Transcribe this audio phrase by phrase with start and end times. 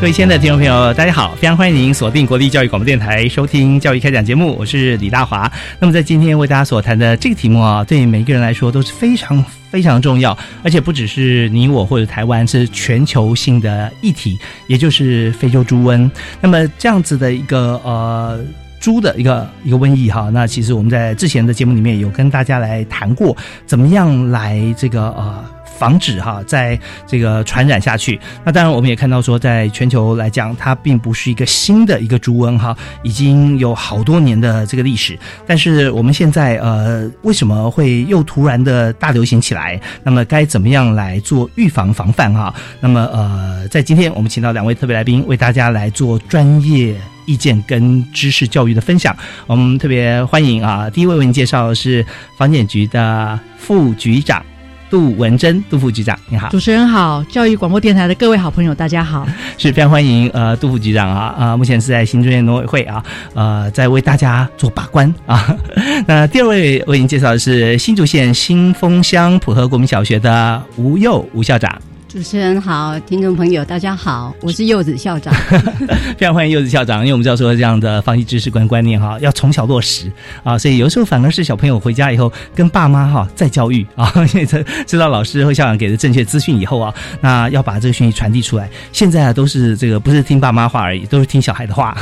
[0.00, 1.34] 各位亲爱的听众朋友，大家好！
[1.34, 5.50] 非常欢迎您锁定国立教育广播电台收听《教育开讲》节目，我是李大华。
[5.80, 16.08] 那么在今天为大家所谈的这个题目啊，对每一个人来说都是非常非常重要，而且不只是你我或者台湾，是全球性的议题，也就是非洲猪瘟。
[16.40, 18.40] 那么这样子的一个呃
[18.78, 25.44] 猪的一个一个瘟疫哈，那其实我们在之前的节目里面有跟大家来谈过，怎么样来这个呃。
[25.78, 28.18] 防止哈，在这个传染下去。
[28.44, 35.16] 那当然，我们也看到说，在全球来讲，它并不是一个新的一个猪瘟哈，已经有好多年的这个历史。
[35.46, 39.80] 但是我们现在呃，为什么会又突然的大流行起来？
[40.02, 42.52] 那么该怎么样来做预防防范哈？
[42.80, 49.16] 那么呃，在今天我们请到两位特别来宾，为大家来做专业意见跟知识教育的分享。
[49.46, 52.04] 我们特别欢迎啊，第一位为您介绍的是
[52.36, 54.44] 房检局的副局长。
[54.90, 63.04] 杜文珍，杜副局长，你好，主持人好，教育广播电台的各位好朋友，大家好，是非常欢迎呃，杜副局长啊啊，目前是在新中院农委会啊，
[63.34, 65.56] 呃，在为大家做把关啊。
[66.06, 71.70] 那第二位为您介绍的是新竹县新丰乡普和国民小学的吴佑吴校长。
[72.18, 75.32] 主持人好，听众朋友大家好，我是柚子校长，
[76.18, 80.10] 非常欢迎柚子校长，因为我们知道说这样的防疫知识观观念哈，要从小落实
[80.42, 88.68] 啊，所以有时候反而是小朋友回家以后跟爸妈哈再教育啊， 因为知道老师和校长给的正确资讯以后啊，那要把这个讯息传递出来。
[88.92, 91.96] 现在啊都是这个不是听爸妈话而已，都是听小孩的话。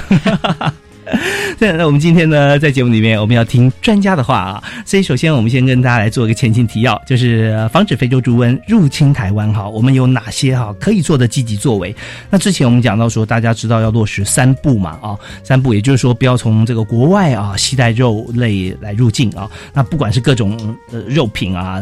[1.59, 11.95] 对，那我们今天呢，在节目里面我们要听专家的话啊，所以首先我们先跟大家来做一个前情提要，就是防止非洲猪瘟入侵台湾哈，我们有哪些哈可以做的积极作为？
[12.29, 20.59] 那之前我们讲到说，大家知道要落实三步嘛啊，三步也就是说不要从这个国外啊携带肉类来入境啊，那不管是各种
[20.91, 21.81] 呃肉品啊、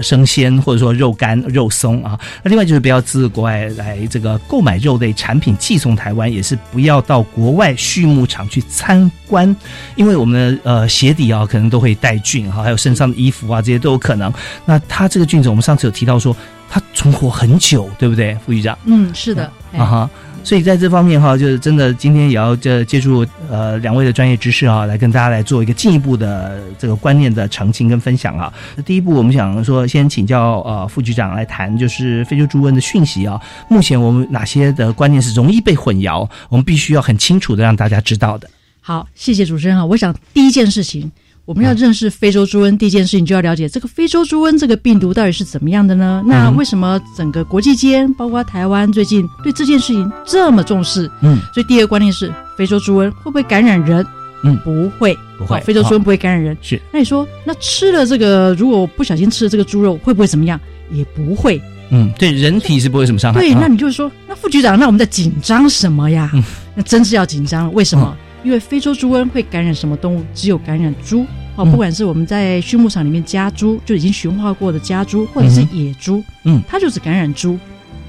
[0.00, 8.61] 生鲜或者说肉干、肉松啊，那另外就是不要自国外来这个购买肉类产品寄送台湾，也是不要到国外畜牧场去。
[8.68, 9.54] 参观，
[9.96, 14.32] 因为我们的呃鞋底啊，可能都会带菌哈，还有身上的衣服啊，这些都有可能。
[14.64, 16.36] 那它这个菌种，我们上次有提到说，
[16.72, 18.76] 它存活很久，对不对，副局长？
[18.86, 19.44] 嗯，是的，
[19.76, 20.10] 啊哈。
[20.42, 28.50] 所以在这方面哈，就是真的，今天也要这借助呃两位的专业知识啊，来跟大家来做一个进一步的这个观念的澄清跟分享啊。
[28.86, 33.38] 第一步，我们想说，先请教呃副局长来谈，就是非洲猪瘟的讯息啊。
[33.68, 36.26] 目前我们哪些的观念是容易被混淆？
[36.48, 38.50] 我们必须要很清楚的让大家知道的。
[38.80, 39.84] 好，谢谢主持人哈。
[39.84, 41.12] 我想第一件事情，
[41.44, 46.22] 我们要认识非洲猪瘟，第一件事情就要了解这个非洲猪瘟这个病毒到底是怎么样的呢？
[46.24, 51.10] 那为什么整个国际间，包括台湾最近对这件事情这么重视？
[51.20, 54.06] 嗯，所以第二个观念是，非洲猪瘟会不会感染人？
[54.44, 56.56] 嗯，不会，不会，非洲猪瘟不会感染人。
[56.62, 60.60] 是，那你说，那吃了这个，如果不小心吃了这个猪肉，会不会怎么样？
[60.92, 61.60] 也不会。
[61.90, 63.40] 嗯，对，人体是不会什么伤害。
[63.40, 66.30] 对，那你就是说，那副局长，那我们在紧张什么呀？
[66.76, 68.16] 那真是要紧张，为什么？
[68.42, 70.22] 因为非洲猪瘟会感染什么动物？
[70.34, 71.24] 只有感染猪
[71.56, 77.58] 哦，不管是我们在畜牧场里面家猪，就已经驯化过的家猪，或者是野猪，嗯，它就只感染猪。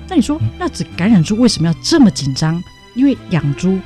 [0.10, 2.62] 那你说，那只感染猪为什么要这么紧张？
[2.96, 3.78] 因为养猪，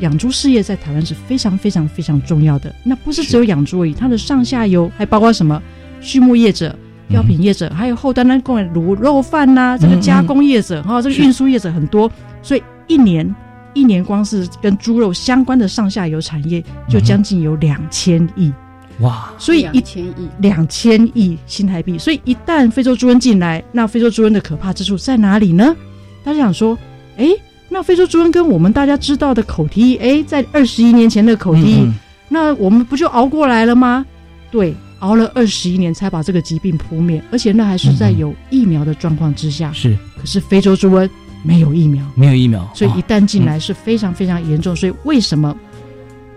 [0.00, 2.74] 养猪事业在台湾是非常非常非常重要的。
[2.84, 5.60] 那不是只有养猪而已，它的上下游还包括什么？
[6.00, 6.74] 畜牧业者、
[7.08, 12.10] 药品业者，还有后端的供应卤肉饭呐，这个加工业者，哈，这个运输业者很多，
[12.42, 13.34] 所以一年。
[13.74, 18.52] 一年光是跟猪肉相关的上下游产业就将近有两千亿，
[19.00, 19.32] 哇！
[19.38, 21.98] 所以一千亿两千亿新台币。
[21.98, 25.74] 所以一旦非洲猪瘟进来，那非洲猪瘟的可怕之处在哪里呢？
[26.24, 26.76] 大家想说，
[27.16, 27.28] 哎，
[27.68, 31.92] 那非洲猪瘟跟我们大家知道的口蹄疫，哎，在二十一年前的口蹄疫，
[32.28, 34.04] 那我们不就熬过来了吗？
[34.50, 39.72] 对，熬了二十一年才把这个疾病扑灭，而且那还是在有疫苗的状况之下。
[39.72, 41.08] 是可是非洲猪瘟
[41.42, 44.74] 没有疫苗，没有疫苗，所以一哦旦进来是非常非常严重。
[44.74, 45.56] 所以为什么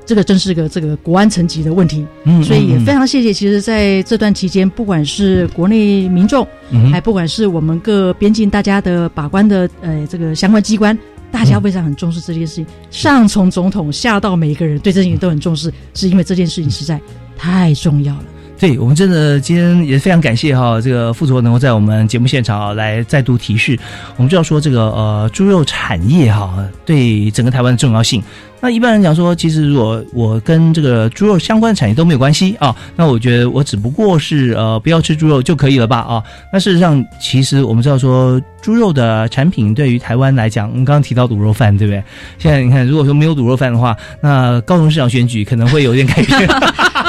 [0.06, 2.06] 这个真是个这个国安层级的问题？
[2.26, 10.98] 嗯所以也嗯非常谢谢，其实在这段期间，不管是国内民众，嗯还不管是我们各边境大家的把关的呃这个相关机关，
[11.32, 17.00] 大家非常很重视这件事情，上从总统下到每一个人对这件事情都很重视，是因为这件事情实在
[17.38, 18.24] 太重要了。
[18.64, 23.78] 对我们真的今天也非常感谢哈，这个副座能够在我们节目现场啊来再度提示。
[24.16, 28.24] 我们知道说这个呃猪肉产业哈对整个台湾的重要性。
[28.62, 36.24] 那一般人讲说，其实如果我跟这个猪肉相关的产业都没有关系啊，那我觉得我只不过是呃不要吃猪肉就可以了吧啊。
[36.54, 42.02] 那事实上，其实我们知道说猪肉的产品对于台湾来讲，我们刚刚提到卤肉饭，对不对？
[42.40, 46.50] 现在你看，如果说没有卤肉饭的话，那高雄市长选举可能会有点改变。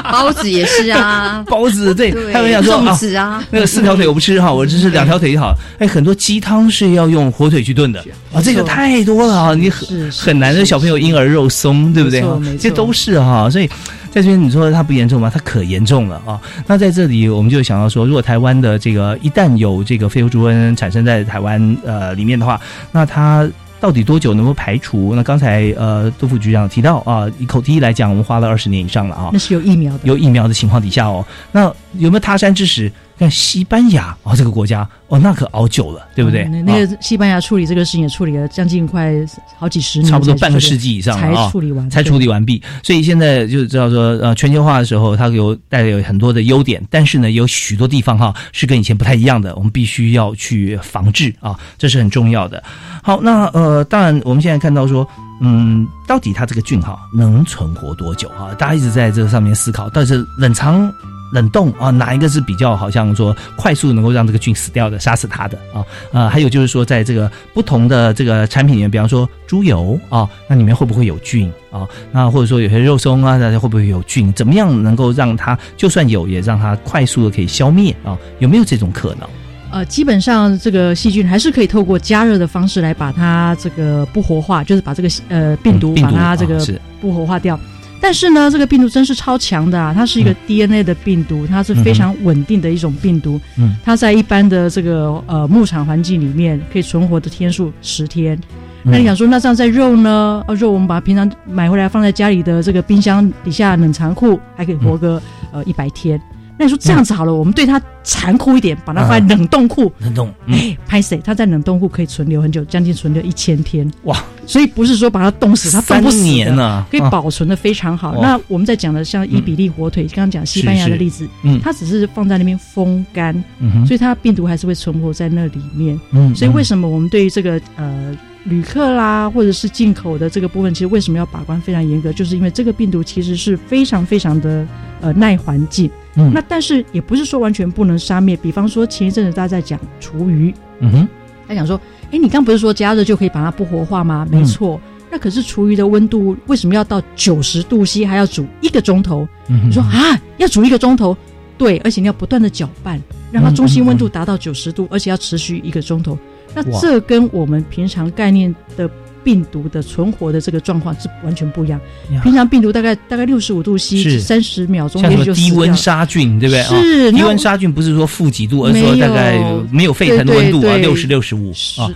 [0.12, 5.55] 包子也是啊，包子对，对，还有人讲说粽啊，子啊，那个四条腿我不吃哈，我只是两条腿就好。
[5.79, 12.23] 哎，很多鸡汤是要用火腿去炖的啊，这个太多了啊，你很很难的小朋友婴儿肉松，对不对
[12.59, 13.67] 这都是哈，所以
[14.11, 15.31] 在这边你说它不严重吗？
[15.33, 16.39] 它可严重了啊。
[16.67, 22.61] 那在这里我们就想到说，如果台湾的这个一旦有这个非洲猪瘟产生在台湾呃里面的话，
[22.93, 23.49] 那它。
[23.85, 25.13] 到底多久能够排除？
[25.15, 29.29] 那刚才呃，杜副局长提到啊，以口蹄疫来讲，我们花了二十年以上了啊。
[29.31, 31.23] 那是有疫苗的，有疫苗的情况底下哦，
[31.53, 31.67] 那
[31.99, 32.91] 有没有他山之石？
[33.19, 36.45] 看西班牙哦，这个国家哦，那可熬久了，对不对？
[36.45, 39.13] 嗯那那个西班牙处理这个事情也处理了将近快
[39.59, 42.63] 好几十年，差不多半个世纪以上才了啊、处理完，才处理完毕。
[42.83, 52.63] 所以现在就知道说，呃，全球化的时候，它有带有很多的优点，但是呢，有许多地方哈是跟以前不太一样的，我们必须要去防治啊， 这是很重要的。
[53.03, 55.07] 好，那呃，当然我们现在看到说。
[55.41, 58.55] 嗯，到底它这个菌哈能存活多久啊？
[58.57, 60.91] 大家一直在这上面思考，但是冷藏、
[61.32, 65.85] 冷冻啊，哪一个是比较好像说快速能够让这个菌死掉的、杀死它的啊？
[66.12, 71.88] 呃，还有就是说，在这个不同的这个产品里面，比方说猪油啊，那里面会不会有菌啊？
[72.12, 74.32] 那或者说有些肉松啊，大家会不会有菌？
[74.32, 78.17] 怎么样能够让它就算有，也让它快速的可以消灭啊？
[78.38, 79.29] 有没有这种可能？
[79.73, 86.65] 呃，基本上这个细菌还是可以透过加热的方式来把它这个不活化，就是把这个呃病毒嗯病毒把它这个
[87.00, 87.59] 不活化掉。
[88.05, 89.95] 但是呢，这个病毒真是超强的啊！
[89.95, 93.41] 它是一个嗯 DNA 的病毒，它是非常稳定的一种病毒。
[93.56, 98.37] 嗯，它在一般的这个呃牧场环境里面可以存活的天数十天。
[98.83, 100.45] 嗯那你想说，那这样在肉呢？
[100.47, 105.19] 呃，肉我们把它平常买回来放在家里的这个冰箱底下冷藏库，还可以活个、
[105.51, 106.21] 呃一百天。
[106.56, 109.91] 那你说这样子好了，我们对它残酷一点，把它放在冷冻库。
[109.99, 111.21] 冷冻，嗯，哎，拍谁？
[111.25, 113.91] 它在冷冻库可以存留很久，将近存留一千天。
[114.05, 114.17] 哇！
[114.47, 118.12] 所以不是说把它冻死，它冻不死可以啊保存的非常好。
[118.12, 125.99] 哇那我们在讲的像伊比利火腿，刚刚讲西班牙的例子，嗯它只是放在那边风干，嗯，所以它病毒还是会存活在那里面。
[126.12, 132.12] 嗯所以为什么我们对于这个呃旅客啦，或者是进口的这个部分，其实为什么要把关非常严格？
[132.12, 134.65] 就是因为这个病毒其实是非常非常的
[135.01, 135.91] 呃耐环境。
[136.17, 138.37] 嗯那但是也不是说完全不能杀灭。
[138.37, 141.09] 比方说前一阵子大家在讲厨余，嗯哼，
[141.49, 141.81] 他讲说，
[142.11, 144.27] 哎，你刚不是说加热就可以把它不活化吗？
[144.31, 144.81] 嗯没错。
[145.11, 149.29] 那可是厨余的温度为什么要到九十度 C 还要煮一个钟头？
[149.49, 151.17] 嗯你说啊，要煮一个钟头？
[151.57, 153.01] 对，而且你要不断的搅拌，
[153.31, 156.19] 让它中心温度达到九十度，而且要持续一个钟头。
[156.53, 158.91] 那这跟我们平常概念的
[159.25, 161.81] 病毒的存活的这个状况是完全不一样。
[162.23, 166.61] 平常病毒大概大概六十五度 C，是三十秒钟也就死低温杀菌，对不对？
[166.61, 171.53] 啊是那低温杀菌不是说负几度，而是说大概没有沸腾的温度啊，六十六十五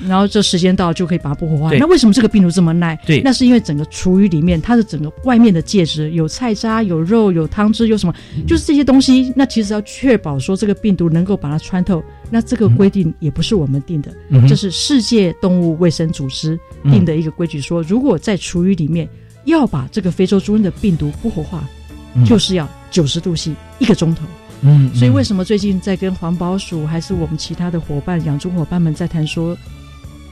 [0.09, 1.71] 然后这时间到就可以把它不活化。
[1.77, 2.99] 那为什么这个病毒这么耐？
[3.07, 8.15] 对那是因为整个厨余里面它的整个外面的介质有菜渣、有肉、有汤汁、有什么，
[8.47, 9.33] 就是这些东西。
[9.37, 14.11] 那其实要确保说这个病毒能够把它穿透，那这个规定也不是我们定的，
[14.49, 19.09] 这是世界动物卫生组织定的一个规矩，说如果在厨余里面
[19.45, 21.63] 要把这个非洲猪瘟的病毒不活化，
[22.15, 22.25] 嗯。
[22.25, 24.25] 就是要九十度 C 一个钟头。
[24.61, 29.57] 嗯，所以为什么最近在跟环保署还是我们其他的伙伴、养猪伙伴们在谈说，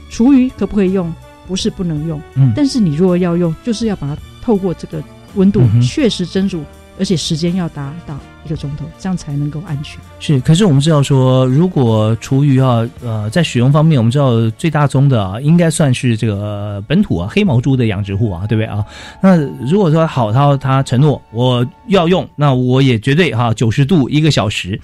[0.09, 1.13] 厨余可不可以用？
[1.47, 2.51] 不是不能用，嗯。
[2.53, 5.01] 但是你如果要用，就是要把它透过这个
[5.35, 6.61] 温度确实蒸煮，
[6.99, 9.99] 而且时间要达到一个钟头，这样才能够安全。
[10.21, 10.39] 是？
[10.39, 18.85] 可是我们知道说，如果厨余啊，呃，在使用方面，我们知道最大宗的啊，应该算是这个本土啊黑毛猪的养殖户啊，对不对啊？
[19.21, 19.35] 那
[19.69, 24.79] 如果说好，他他承诺我要用，那我也绝对哈九十度一个小时。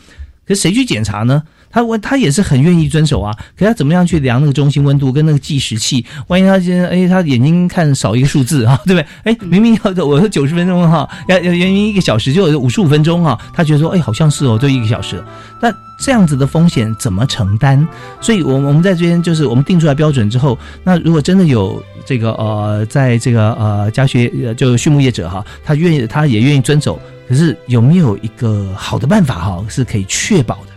[0.46, 1.41] 可谁去检查呢？
[1.73, 6.05] 他我他也是很愿意遵守啊，可他怎么样去量那个中心温度跟那个计时器？
[6.27, 9.33] 万一他今天哎他眼睛看少一个数字啊， 对不对？
[9.33, 15.23] 哎，明明要我说九十分钟哈，要要明明一个小时就有五十五分钟哈，他觉得说哎好像是哦，就一个小时。
[15.59, 17.87] 那这样子的风险怎么承担？
[18.19, 26.99] 所以，我我们在这边就是我们定出来标准之后，那如果真的有这个呃，在这个呃家学就畜牧业者哈，他愿意他也愿意遵守，
[27.29, 30.72] 可是有没有一个好的办法哈，是可以确保的？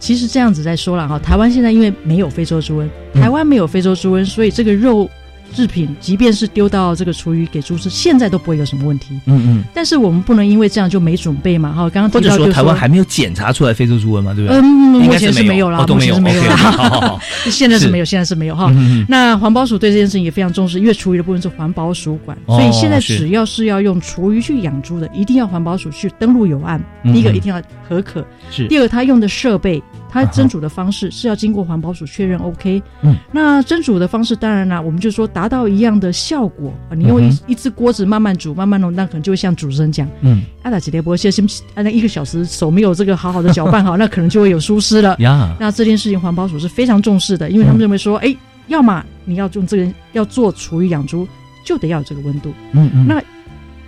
[0.00, 5.08] 其实这样子在说了哈，台湾现在因为没有非洲猪瘟，台湾没有非洲猪瘟，所以这个肉。
[5.50, 9.20] 制品，即便是丢到这个厨余给猪吃，现在都不会有什么问题。
[9.26, 9.64] 嗯嗯。
[9.74, 11.72] 但是我们不能因为这样就没准备嘛？
[11.72, 14.32] 哈，刚刚或者说台湾还没有检查出来非洲猪瘟嘛？
[14.34, 14.58] 对不对？
[14.60, 14.64] 嗯，
[15.02, 16.56] 目前是没有啦，目前是没有啦。
[16.56, 18.72] 好好好， 现在是没有，现在是没有哈。
[19.08, 26.82] 那环保署对这件事情也非常重视，因为厨余的部分是环保署管，所以现在只要是要用厨余去养猪的，一定要环保署去登录有案。
[27.04, 28.66] 第一个一定要合可，是。
[28.68, 29.82] 第二个他用的设备。
[30.10, 36.94] 它蒸煮的方式是要经过环保署确认 OK，嗯，那蒸煮的方式当然啦，我们就说达到一样的效果啊。
[36.94, 45.54] 你用一一只锅子慢慢煮，慢慢弄，那可能就会像主持人讲，嗯，阿达几碟波，先先按那一个小时手没有这个好好的搅拌好， 那可能就会有疏失了呀。
[45.60, 48.34] 那这件事情环保署是非常重视的，因为他们认为说，哎，
[48.66, 51.26] 要么你要用这个要做厨余养猪，
[51.64, 53.06] 就得要有这个温度，嗯嗯。
[53.06, 53.22] 那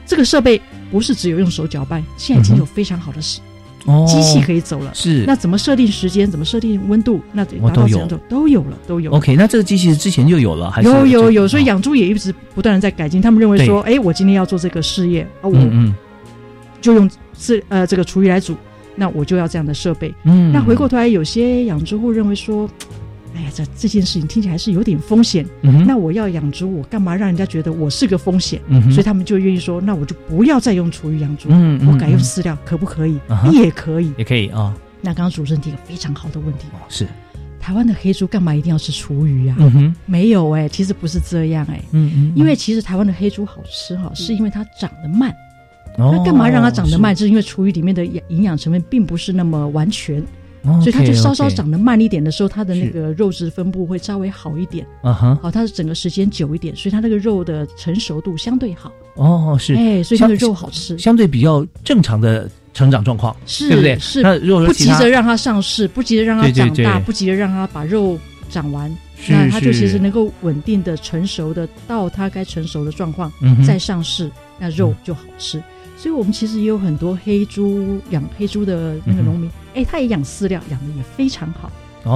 [0.07, 0.61] 这个设备
[0.91, 3.41] 不是只有用手搅拌，现在已经有非常好的使。
[4.07, 6.31] 机器可以走了，是那怎么设定时间？
[6.31, 7.21] 怎么设定温度？
[7.33, 9.11] 那达到怎样都都有了，都有。
[9.12, 11.49] OK，那这个机器之前就有了，还是有有有？
[11.49, 13.21] 所以养猪也一直不断的在改进。
[13.21, 15.59] 他们认为说，哎，我今天要做这个事业啊，我
[16.81, 18.55] 就用是呃这个厨余来煮，
[18.95, 20.15] 那我就要这样的设备。
[20.25, 22.69] 嗯，那回过头来，有些养猪户认为说。
[23.35, 25.47] 哎呀，这这件事情听起来是有点风险。
[25.87, 28.61] 那我要养猪，我干嘛让人家觉得我是个风险？
[28.91, 33.19] 所以他们就愿意说，那我就不要再用厨余养猪，我改用饲料，可不可以？
[33.53, 34.75] 也可以，也可以啊。
[35.01, 37.07] 那刚刚主持人提个非常好的问题，是
[37.59, 39.57] 台湾的黑猪干嘛一定要吃厨余啊？
[40.07, 41.81] 没有哎，其实不是这样哎。
[41.93, 45.35] 嗯嗯，因为其实台湾的黑猪好吃哈，是因为它长得慢。
[45.97, 47.15] 那干嘛让它长得慢？
[47.15, 50.23] 就是因为厨余里面的营营养成分并不是那么完全。
[50.81, 54.87] 所以它就稍稍长得慢一点的时候，它的那个肉质分布会稍微好一点。
[55.02, 58.92] 啊哈，好，它的整个时间久一点，所以它那个肉的成熟度相对好。
[59.16, 63.99] 哦，是，哎，所以它的肉好吃，相对比较正常的成长状况，是，对不对？
[63.99, 68.95] 是，那如果不急着让它上市，不急着让它长大，不急着让它把肉长完，
[69.28, 73.31] 那它就其实能够稳定的成熟的到它该成熟的状况
[73.66, 75.62] 再上市，那肉就好吃。
[76.02, 79.49] 所以我们其实也有很多黑猪养黑猪的那个农民。
[79.73, 81.71] 哎，他也养饲料，养的也非常好，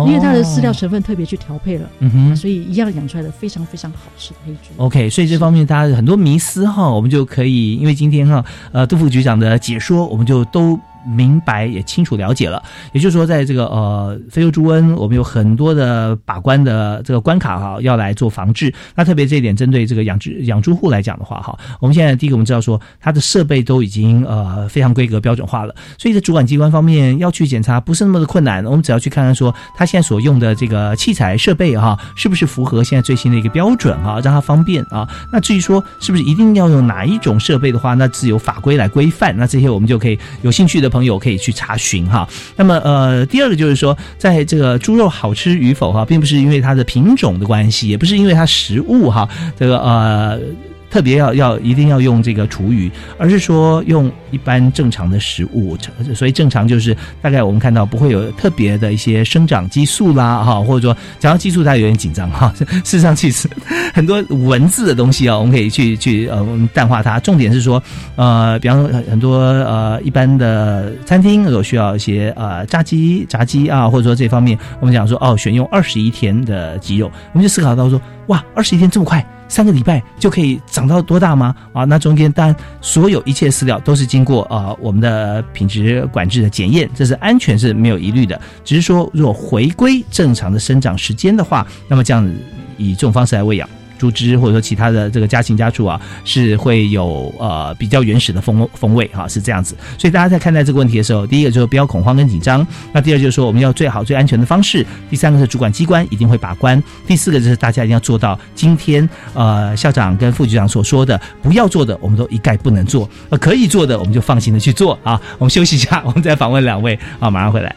[0.08, 4.70] 因为他的饲料成分特别去调配了，嗯哼，所以一样养出来的非常非常好吃的黑猪。
[4.78, 10.76] OK，所以这方面大家很多迷思哈，我们就可以因为今天哈，呃，杜副局长的解说，我们就都。
[11.06, 18.72] 明白也清楚了解了，也就是说，在这个呃非洲猪瘟，我们有很多的把关的这个关卡哈，要来做防治。
[18.94, 35.08] 那特别这一点，针对这个养殖养猪户来讲的话哈，我们现在第一个我们知道说，它的设备都已经呃非常规格标准化了，所以在主管机关方面要去检查不是那么的困难，我们只要去看看说，它现在所用的这个器材设备哈，是不是符合现在最新的一个标准哈，让它方便啊。
[35.32, 39.36] 那至于说是不是一定要用哪一种设备的话，那自有法规来规范。
[39.36, 40.90] 那这些我们就可以有兴趣的。
[40.96, 42.26] 朋友可以去查询哈。
[42.56, 50.40] 那么呃，第二个就是说，在这个猪肉好吃与否哈，并不是因为它的品种的关系，也不是因为它食物哈，这个呃。
[50.90, 55.76] 特别要要一定要用这个厨余，而是说用一般正常的食物，
[56.14, 62.52] 所以正常就是大概我们看到不会有特别的一些生长激素啦哈，或者说讲到激素大家有点紧张哈。
[62.56, 63.48] 事实上其实
[63.92, 67.18] 很多文字的东西啊，我们可以去去呃淡化它。
[67.20, 67.82] 重点是说
[68.16, 79.24] 呃，比方说很多呃一般的餐厅有需要一些呃炸鸡炸鸡啊，或者说这方面我们讲说哦选用二十一天的鸡肉，我们就思考到说哇二十一天这么快。
[79.48, 81.54] 三个礼拜就可以长到多大吗？
[81.72, 88.40] 啊，那中间当然所有一切饲料都是经过啊我们的品质管制的检验，这是安全是没有疑虑的。
[88.64, 92.28] 只是说，如果回归正常的生长时间的话，那么这样
[92.76, 93.68] 以这种方式来喂养。
[93.98, 99.76] 猪只或者说其他的这个家禽家畜啊，是会有呃比较原始的风风味哈，是这样子。
[99.98, 115.20] 所以大家在看待这个问题的时候，第一个就是不要恐慌跟紧张，那第二就是说我们要最好最安全的方式，第三个是主管机关一定会把关，第四个就是大家一定要做到今天呃校长跟副局长所说的不要做的，我们都一概不能做，呃可以做的我们就放心的去做啊。
[115.38, 117.74] 我们休息一下，我们再访问两位啊，马上回来。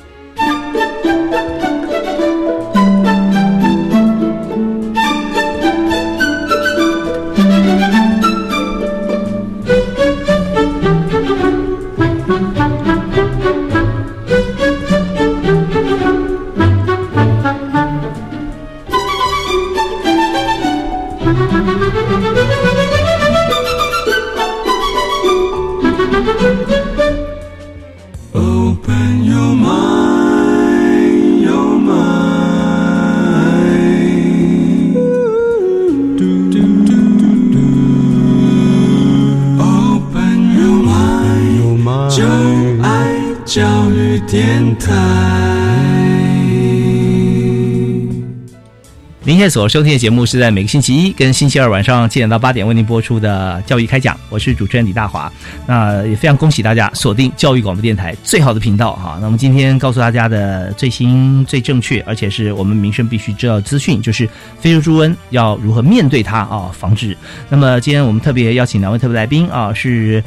[49.39, 55.31] 您现在所收听的节目是在每个星期一跟星期二晚上七点到八点为您播出的教育开讲，我是主持人李大华。
[55.65, 59.17] 那也非常恭喜大家锁定教育广播电台最好的频道哈。
[59.21, 64.29] 那我们今天告诉大家的最新、最正确，而且是我们民生必须知道资讯，就是
[64.59, 67.15] 非洲猪瘟要如何面对它啊，防治。
[67.47, 70.21] 那么今天我们特别邀请两位特别来宾啊，是。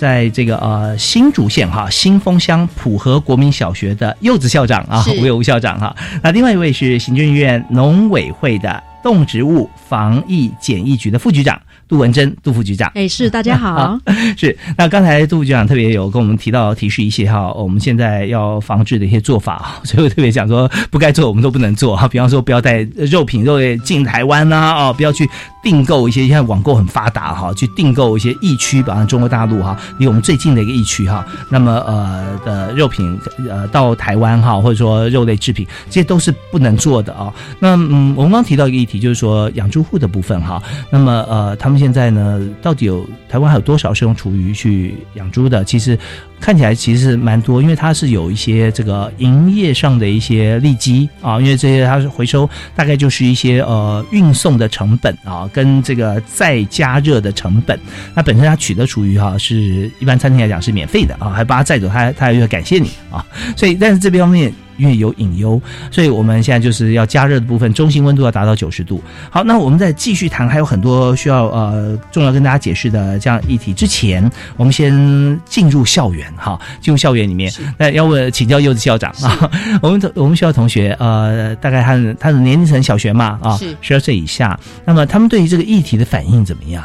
[0.00, 5.94] 在这个呃新竹县哈新丰乡浦和国民小学的柚子校长啊，吴有吴校长哈。
[6.22, 12.88] 那另外一位是行政院农委会的动植物防疫检疫局的副局长杜文珍杜副局长。
[12.94, 13.98] 哎，是大家 好，
[14.38, 25.28] 是，那刚才杜副局长特别有跟我们提到提示一些哈，我们现在要防治的一些做法，所以我特别讲说不该做我们都不能做哈，比方说不要带肉品肉类进台湾呐、哦，不要去
[25.64, 33.18] 订购一些现在网购很发达哈，去订购一些疫区，比方中国大陆哈，离我们最近的一个疫区哈，那么呃的肉品
[33.48, 45.64] 呃到台湾哈，或者说肉类制品，这些都是不能做的啊、那嗯，我们刚刚提到一个议题，就是说养猪户的部分哈，那么呃，他们现在呢，到底有台湾还有多少是用厨余去养猪的？
[45.64, 45.98] 其实
[46.40, 57.78] 看起来其实蛮多，因为它是有一些这个营业上的一些利基啊，因为这些它是回收，大概就是一些呃运送的成本啊，跟这个再加热的成本。
[58.14, 63.24] 那本身它取得厨余哈、是一般餐厅来讲是免费的啊，还把它载走，他他还要感谢你啊，
[63.56, 64.52] 所以但是这边方面。
[64.76, 68.98] 因为有隐忧，所以我们现在就是要加热的部分，中心温度要达到九十度。
[69.28, 73.74] 好，那我们再继续谈，还有很多需要呃重要跟大家解释的这样议题。
[73.74, 79.10] 之前我们先进入校园哈，进入校园里面，那要问请教柚子校长。
[79.22, 79.50] 啊，
[79.82, 86.84] 我们我们学校同学呃，大概他的他的年龄层小学嘛啊是，十二岁以下，那么他们对于这个议题的反应怎么样？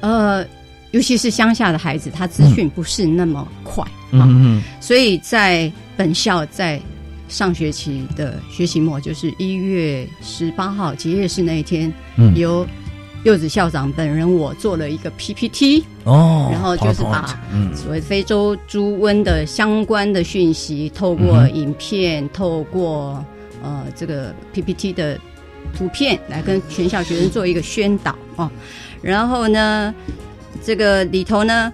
[0.00, 0.44] 呃，
[0.90, 4.20] 尤其是乡下的孩子，他资讯不是那么快，嗯。
[4.20, 6.80] 啊嗯所以在本校在
[7.28, 12.36] 上学期的学期末，就是一月十八号结业式那一天，嗯。
[12.36, 12.66] 由
[13.24, 23.24] 柚子校长本人我做了一个 PPT，哦，然后就是把嗯所谓非洲猪瘟的相关的讯息，透过影片，透过
[23.62, 25.16] 呃这个 PPT 的
[25.76, 28.50] 图片来跟全校学生做一个宣导哦。
[29.00, 29.94] 然后呢，
[30.64, 31.72] 这个里头呢，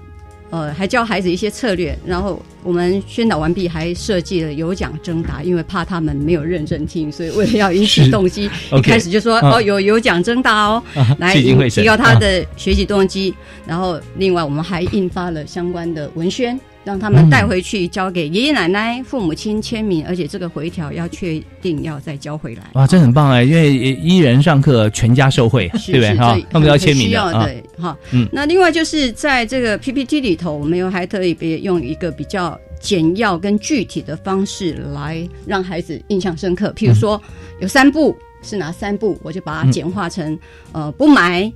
[0.50, 1.96] 呃，还教孩子一些策略。
[2.06, 13.34] 然后我们宣导完毕，还设计了有奖征答，因为怕他们没有认真听，所以为了要引起动机，一开始就说、嗯哦有有奖征答哦，啊来提高他啊的学习动机。
[13.66, 22.62] 然后，另外我们还印发了相关的文宣，让他们带回去交给爷爷奶奶、父母亲签名，而且这个回条要确定要再交回来。
[22.72, 26.34] 哇，这很棒哎，因为一人上课，全家受惠，对不对哈？
[26.48, 27.44] 他们要签名需要的啊。
[27.44, 27.98] 对哈。
[28.12, 36.72] 嗯那另外就是在这个 PPT 里头，我们又还特别用一个比较简要跟具体的方式来让孩子印象深刻。
[36.74, 37.20] 譬如说
[37.60, 40.38] 有三步是哪三步，我就把它简化成、
[40.72, 41.52] 呃不买、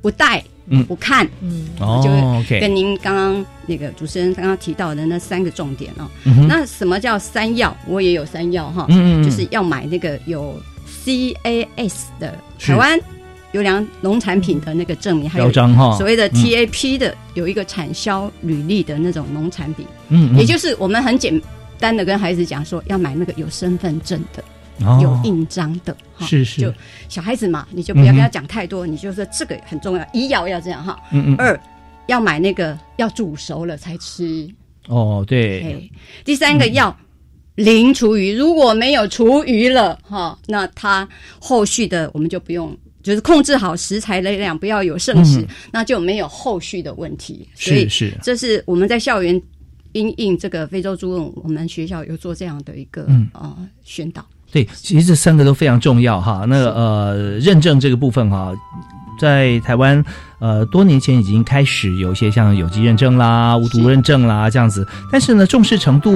[0.00, 0.82] 不带、嗯。
[0.84, 1.28] 不看。
[1.42, 6.08] 嗯，哦就跟您刚刚那个主持人刚刚提到的那三个重点哦，
[6.48, 7.76] 那什么叫三要？
[7.86, 9.24] 我也有三要哈，嗯嗯嗯。
[9.24, 10.58] 就是要买那个有
[11.04, 12.98] CAS 的台湾
[13.52, 16.32] 优良农产品的那个证明，还有所谓的嗯。
[16.34, 20.38] TAP 的有一个产销履历的那种农产品，嗯，嗯。
[20.38, 21.40] 也就是我们很简
[21.78, 24.44] 单的跟孩子讲说，要买那个有身份证的、哦
[25.00, 26.60] 有印章的，哈是是。
[26.60, 26.72] 就
[27.08, 30.98] 小孩子嘛，你就不要跟他讲太多，你就说这个很重要，医药要这样哈。
[31.12, 31.60] 嗯嗯二
[32.06, 34.48] 要买那个要煮熟了才吃，
[34.88, 35.90] 哦对，哎，
[36.24, 36.96] 第三个要
[37.54, 47.48] 零厨余，如果没有厨余了哈，那它后续的我们就不用，就是控制好食材的量，不要有剩食，嗯那就没有后续的问题。
[47.54, 48.18] 所以是是。
[48.22, 49.40] 这是我们在校园
[49.92, 53.28] 因应这个非洲猪瘟，我们学校有做这样的一个、嗯。
[53.34, 54.26] 呃宣导。
[54.52, 56.44] 对，其实这三个都非常重要哈。
[56.48, 58.52] 那呃，认证这个部分哈，
[59.18, 60.04] 在台湾
[60.38, 66.12] 呃多年前已经开始有一些像有机认证啦、无毒认证啦这样子，但是呢，重视程度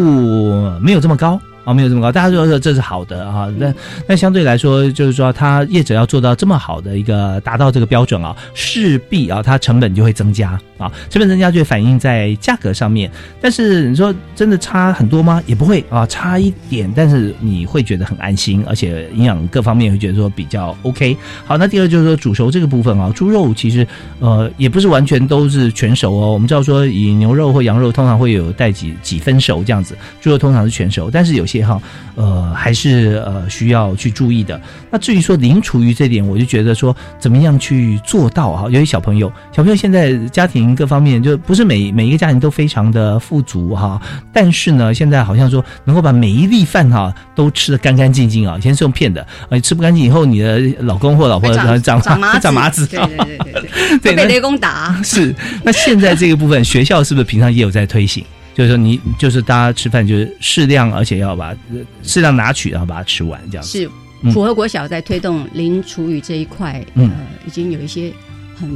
[0.81, 1.41] 没有这么高。
[1.65, 3.73] 啊，没有这么高，大家都说这是好的啊，那
[4.07, 13.11] 那相对来说，就是说，他业者要做到这么好的一个达到这个标准啊，势必啊，它成本就会增加啊，成本增加就会反映在价格上面。
[13.41, 15.43] 但是你说真的差很多吗？
[15.47, 21.17] 也不会啊，差一点，但是你会觉得很安心，而且营养各方面会觉得说比较 OK。
[21.45, 23.87] 好，那第二就是说煮熟这个部分啊，猪肉其实
[24.19, 26.33] 呃也不是完全都是全熟哦。
[26.33, 31.81] 我们知道说以牛肉或羊肉通常会有带几几分熟这样子，猪肉通常是全熟，但是有些些哈，
[32.17, 34.61] 呃，还是呃需要去注意的。
[34.91, 38.69] 那至于说零厨余这点，我就觉得说怎么样去做到哈？
[38.71, 44.01] 由于小朋友，小朋友现在家庭各方面就不是每每一个家庭都非常的富足哈，
[44.33, 53.69] 但是呢，现在好像说能够把每一粒饭哈都吃的干干净净啊，以前是用骗的，啊，吃不干净以后，你的老公或老婆长长长麻 长麻子，对对对
[54.03, 55.01] 对 被雷公打。
[55.03, 58.25] 是，那现在这个部分，学校是不是平常也有在推行？
[58.55, 63.79] 就是说，你就是大家吃饭就是适量，而且要把呃适量拿取，然后把它吃完，这样子。
[63.79, 63.91] 是
[64.33, 67.11] 符合国小在推动零厨余这一块，嗯。
[67.11, 68.13] 呃，已经有一些
[68.55, 68.71] 很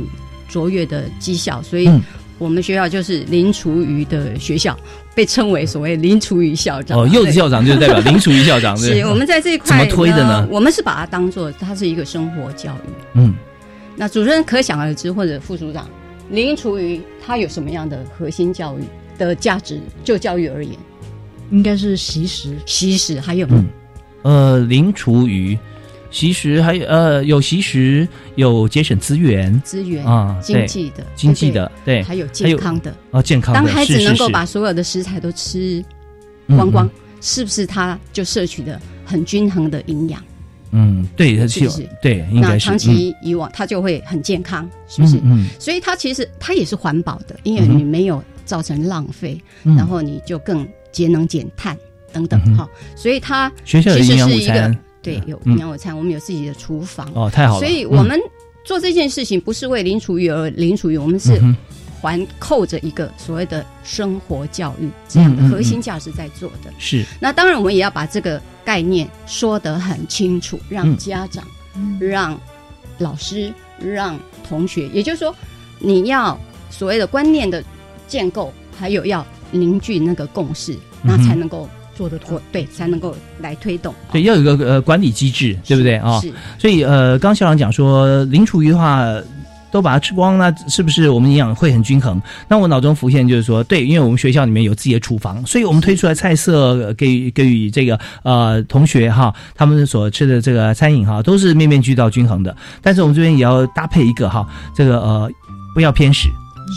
[0.49, 2.03] 卓越的绩效，所以嗯。
[2.39, 4.79] 我们学校就是零厨余的学校，
[5.13, 6.97] 被称为所谓零厨余校长。
[6.97, 9.01] 哦，柚子校长就是代表林楚瑜校长，对。
[9.01, 10.47] 是我们在这一块怎么推的呢？
[10.49, 12.91] 我们是把它当做它是一个生活教育。
[13.15, 13.35] 嗯。
[13.97, 15.91] 那主任可想而知，或者副组长，
[16.31, 18.83] 零厨余它有什么样的核心教育
[19.19, 19.81] 的价值？
[20.05, 20.75] 就教育而言，
[21.51, 22.57] 应该是习食。
[22.65, 23.67] 习食还有嗯
[24.23, 25.59] 呃，零厨余，
[26.11, 32.95] 习食还有呃有习食，有节省资源资源啊，对经济的、经济的，对，还有健康的。
[33.11, 35.85] 哦健康的，当孩子能够把所有的食材都吃
[36.49, 40.23] 光光嗯，是不是他就摄取的很均衡的营养？
[40.73, 45.19] 嗯，对，他是不是对，应该是那长期以往他就会很健康，是不是？
[45.23, 51.77] 嗯所以它其实它也是环保的，因为你没有造成浪费，嗯，然后你就更节能减碳
[52.13, 55.53] 等等哈、所以它学校有营养其实是一午餐个对有嗯。
[55.53, 58.19] 营养午餐，我们有自己的厨房，哦，太好了，所以我们
[58.65, 61.57] 做这件事情不是为零厨余而零厨余，我们嗯是嗯
[62.01, 66.73] 环扣着一个所谓的生活教育这样的核心价值在做的。
[66.79, 67.05] 是。
[67.21, 71.45] 那当然，我们也要把这个概念说得很清楚，让嗯家长、
[72.01, 72.41] 让
[72.99, 75.35] 老师、让同学，也就是说，
[75.79, 76.39] 你要
[76.71, 77.63] 所谓的观念的
[78.09, 83.95] 建构，还有要凝聚那个共识，那才能够做得到推对，才能够来推动。
[84.11, 86.19] 对，要有一个呃管理机制，对不对啊？
[86.21, 89.07] 是所以呃，刚校长讲说零厨余的话。
[89.71, 92.19] 都把它吃光，那是不是我们营养会很均衡？
[92.49, 102.57] 那我脑中浮现就是说，对，因为我们学校里面有自己的厨房，所以我们推出来菜色呃给予给予这个呃同学哈，他们所吃的这个餐饮哈，都是面面俱到均衡的。
[102.81, 105.31] 但是我们这边也要搭配一个哈，这个呃
[105.75, 106.31] 不要偏食，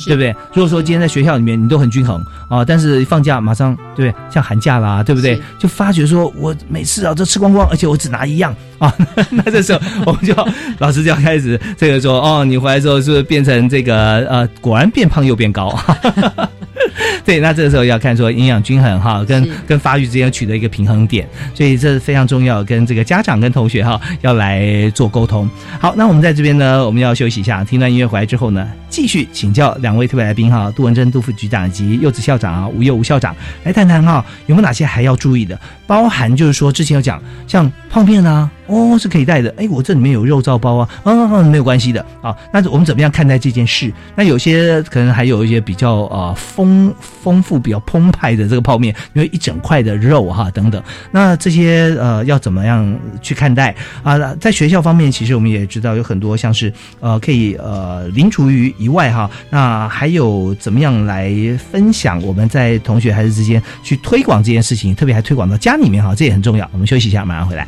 [0.05, 0.35] 对不对？
[0.53, 4.23] 如果说今天在学校里面你都很均衡啊，但是放假马上对不对？
[4.31, 5.39] 像寒假啦，对不对？
[5.59, 8.93] 就发觉说我每次啊都吃光光，而且我只拿一样啊，
[9.31, 10.33] 那这时候我们就
[10.79, 15.77] 老师就要开始这个说哦，你回来之后是不是变成这个呃，果然变胖又变高。
[17.25, 25.49] 对，那这个时候要看说营养均衡哈，跟跟发育之间取得一个平衡点，所以这是非常重要，跟这个家长跟同学哈要来做沟通。
[25.79, 35.59] 好，那我们在这边呢，我们要休息一下，听段音乐回来之后呢，继续请教两位特别来宾哈，杜文珍杜副局长以及柚子校长啊，吴佑吴校长来谈谈哈，有没有哪些还要注意的，
[35.91, 42.33] 包含就是说之前有讲像泡面啊，哦是可以带的，哎，我这里面有肉燥包啊，嗯嗯、没有关系的啊。
[42.53, 43.91] 那我们怎么样看待这件事？
[44.15, 50.81] 那有些可能还有一些比较呃丰丰富、比较澎湃的这个泡面，因为一整块的肉哈等等。
[51.11, 61.29] 那这些呃要怎么样去看待啊、在学校方面，其实我们也知道有很多像是呃可以呃零厨余以外哈，那还有怎么样来
[61.69, 66.69] 分享我们在同学孩子之间去推广这件事情，特别还推广到家里面哈，这也很重要。
[66.73, 67.67] 我们休息一下，马上回来。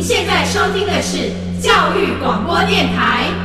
[0.00, 3.39] 您现在收听的是教育广播电台。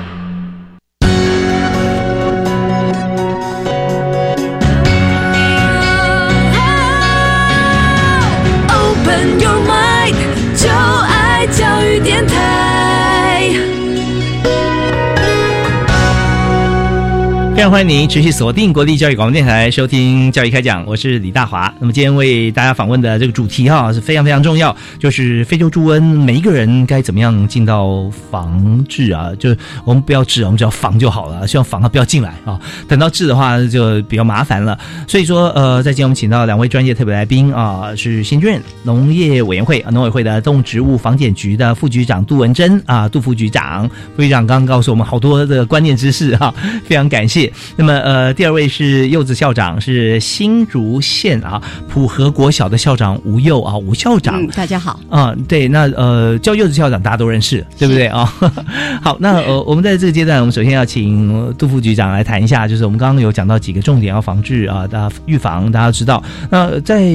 [17.69, 21.73] 欢迎您持续锁定国立教育广播电台收听教育开讲，我是李大华。
[21.79, 29.31] 那么今天为大家访问的这个主题哈是非常非常重要，就是非洲猪瘟，每一个人该怎么样进到防治啊？
[29.39, 32.59] 就是我们不要治，我们只要防就好了，希望防它不要进来啊。
[32.87, 34.77] 等到治的话就比较麻烦了。
[35.07, 46.53] 所以说呃，在今天我们请到两位专业特别来宾啊，是新卷农业委员会啊农委会的动植物防检局的副局长杜文珍啊，杜副局长，副局长刚刚告诉我们好多的关键知识哈、
[46.85, 47.51] 非常感谢。
[47.75, 54.41] 那么呃，第二位是柚子校长，是新竹县啊普和国小的校长吴佑啊，吴校长。
[54.41, 54.99] 嗯，大家好。
[55.09, 58.25] 啊，对，那呃，叫柚子校长大家都认识，对不对啊？
[59.01, 66.23] 好，那呃，我们在这个阶段，我们首先要请杜副局长来谈一下，就是我们刚刚有讲到几个重点要防治啊，大家预防，大家知道。
[66.49, 67.13] 那在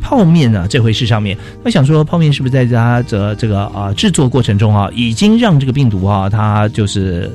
[0.00, 7.30] 泡面啊这回事上面，我想说，泡面是不是在它的这个啊制作过程中啊，已经让这个病毒啊，它就是。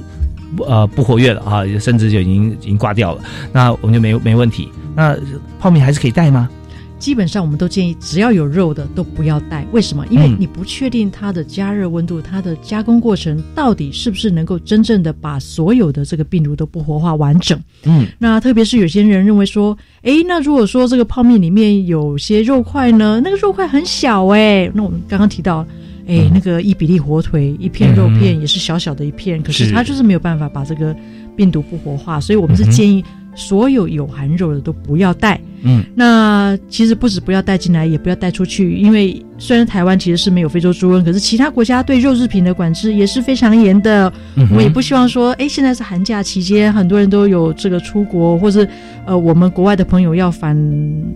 [0.65, 4.69] 呃，不活跃了啊，甚至就已经已经挂掉了，那我们就没没问题。
[4.95, 5.17] 那
[5.59, 6.49] 泡面还是可以带吗？
[6.97, 9.67] 基本上我们都建议，只要有肉的都不要带。
[9.73, 10.05] 为什么？
[10.09, 17.59] 因为嗯你不确定它的加热温度、它的加工过程到底是不是能够真正的把所有的这个病毒都不活化完整。
[17.83, 25.67] 嗯，那特别是有些人认为说，诶，那如果说这个泡面里面有些肉块呢，那个肉块很小诶，那我们刚刚提到。
[26.07, 29.71] 哎，那个伊比利火腿一片肉片也是小小的一片，可是是。
[29.71, 30.95] 它就是没有办法把这个
[31.35, 33.03] 病毒不活化，所以我们是建议
[33.35, 35.39] 所有有含肉的都不要带。
[35.67, 44.11] 嗯，那其实不止不要带进来，也不要带出去，因为虽然台湾其实是没有非洲猪瘟，可是其他国家对肉制品的管制也是非常严的。
[44.35, 48.67] 嗯我们也不希望说，哎，现在是寒假期间，很多人都有这个出国，或是
[49.05, 50.55] 呃，我们国外的朋友要返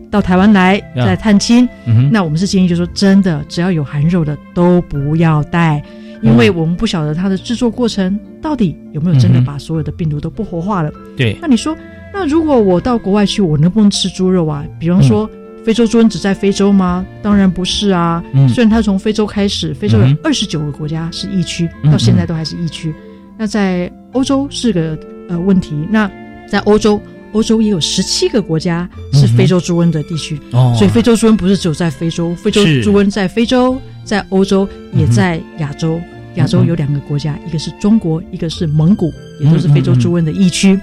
[0.10, 5.82] 到台湾来呀来探亲，嗯那我们是建议，就是说真的，只要有含肉的都不要带。
[6.22, 10.92] 因为我们不晓得它的制作过程到底有没有真的把所有的病毒都不活化了。
[11.16, 11.74] 对那你说，
[12.14, 14.66] 那如果我到国外去，我能不能吃猪肉啊？
[14.80, 15.30] 比方说，
[15.64, 17.06] 非洲猪瘟只在非洲吗？
[17.22, 18.24] 当然不是啊。
[18.34, 22.94] 嗯虽然它从非洲开始，非洲有二十九个国家是疫区，嗯到现在都还是疫区。
[23.38, 24.98] 那在欧洲是个
[25.30, 25.76] 呃问题。
[25.90, 26.10] 那
[26.50, 27.00] 在欧洲，
[27.32, 30.40] 欧洲也有十七个国家是非洲猪瘟的地区。
[30.52, 36.02] 哦所以非洲猪瘟不是只有在非洲，非洲猪瘟在非洲、在欧洲，也在亚洲。
[36.36, 40.80] 亚洲有两个国家，一个是中国，一个是蒙古，也都是非洲猪瘟的疫区。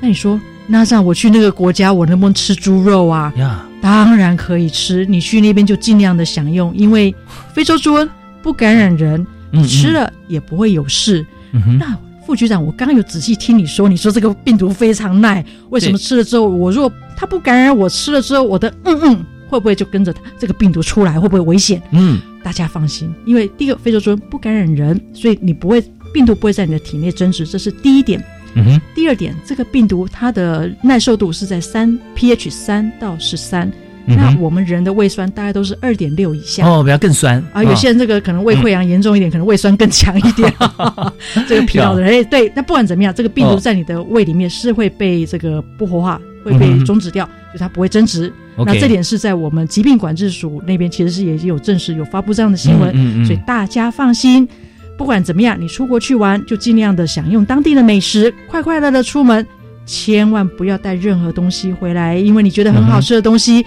[0.00, 0.38] 那你说，
[0.70, 3.32] 那让我去那个国家，我能不能吃猪肉啊？
[3.36, 7.12] 呀，当然可以吃，你去那边就尽量的享用，因为
[7.52, 8.08] 非洲猪瘟
[8.40, 11.26] 不感染人，嗯你吃了也不会有事。
[11.76, 21.82] 那副局长，我刚刚有仔细听你说，你说这个病毒非常耐，为什么吃了之后，我若它不感染，我吃了之后，我的嗯嗯会不会就跟着它这个病毒出来，会不会危险？
[21.90, 25.82] 嗯，大家放心，因为第一个非洲猪瘟不感染人，所以你不会
[26.14, 28.24] 病毒不会在你的体内增殖，这是第一点。
[28.54, 33.70] 嗯哼，第二点，这个病毒它的耐受度是在三 pH 三到十三、
[34.06, 36.66] 那我们人的胃酸大概都是二点六以下。
[36.66, 40.52] 哦，比较更酸啊，有些人这个可能胃溃疡严重一点，可能胃酸更强一点。
[41.48, 48.32] 这个疲劳的人，哎，对，那不管怎么样，这个病毒哦在你的胃里面是会被这个不活化，会被终止掉，就它不会增殖。
[48.66, 54.46] 那这点是在我们疾病管制署那边其实是也有证实，有发布这样的新闻，所以大家放心。
[55.00, 59.46] 不管怎么样，你出国去玩就尽量的享用当地的美食，快快乐乐出门，
[59.86, 63.64] 千万不要带任何东西回来，因为你觉得很好吃的东西，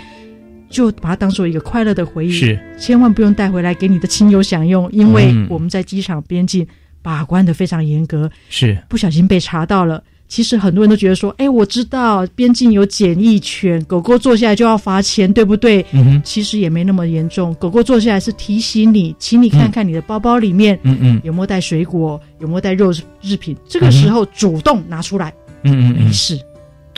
[0.70, 2.32] 就把它当做一个快乐的回忆。
[2.32, 6.68] 是，千万不用带回来给你的亲友享用，因为嗯我们在机场边境
[7.02, 10.04] 把关的非常严格，是不小心被查到了。
[10.34, 15.86] 其实很多人都觉得说，哎，我知道边境有检疫权，狗狗坐下来就要罚钱，对不对？
[15.92, 16.22] 嗯哼。
[16.26, 25.32] 其实也没那么严重，狗狗坐下来是提醒你，请你看看你的包包里面，嗯嗯有没有带水果，有没有带肉制品，这个时候主动拿出来，
[25.66, 26.40] 嗯嗯嗯，没事。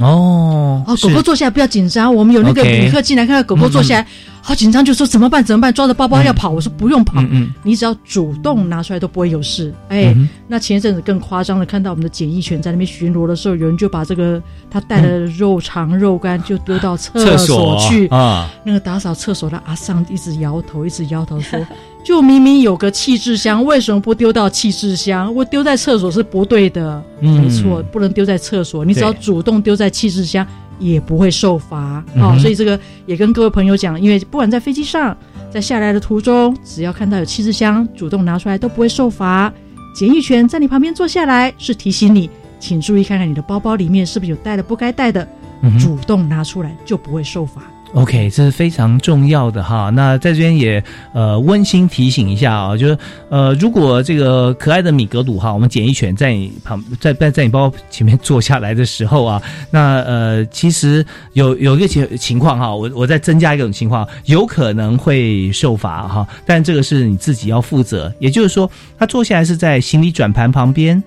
[0.02, 4.08] 哦哦，狗狗坐下来不要紧张，我们有那个旅客进来看到狗狗坐下来，
[4.42, 5.44] 好紧张，就说怎么办？
[5.44, 5.74] 怎么办？
[5.74, 7.24] 抓着包包要跑，我说不用跑，
[7.64, 9.74] 你只要主动拿出来都不会有事。
[9.88, 10.16] 哎，
[10.48, 18.52] 那前一阵子更夸张的，看到我们的检疫犬在那边巡逻的时候，有人就把这个他带的肉肠、肉干就丢到厕厕所去啊。
[18.66, 21.58] 那个打扫厕所的阿桑一直摇头，一直摇头说
[22.06, 25.34] ：“就明明有个气质箱，为什么不丢到气质箱？
[25.34, 27.04] 我丢在厕所是不对的。
[27.20, 30.46] 嗯没错，不能丢在厕所，你只要主动丢在气质箱，
[30.78, 32.06] 也不会受罚。
[32.14, 35.18] 嗯哼好、所以这个也跟各位朋友讲，因为不管在飞机上，
[35.52, 39.52] 在下来的途中，只要看到有气质箱，主动拿出来都不会受罚。
[39.96, 45.28] 检疫犬在你旁边坐下来，是提醒你，请注意看看你的包包里面是不是有带了不该带的，
[45.64, 47.64] 嗯主动拿出来就不会受罚。
[47.96, 49.90] OK，这是非常重要的哈。
[49.90, 52.98] 那在这边也呃温馨提醒一下啊，就是
[53.30, 68.14] 呃，如果这个可爱的米格鲁哈，我们捡一犬在你旁在在在你包包前面坐下来的时候啊，那呃，其实有有一个情情况哈，我我再增加一种情况，有可能会受罚哈，但这个是你自己要负责。
[68.20, 71.02] 也就是说，他坐下来是在行李转盘旁边。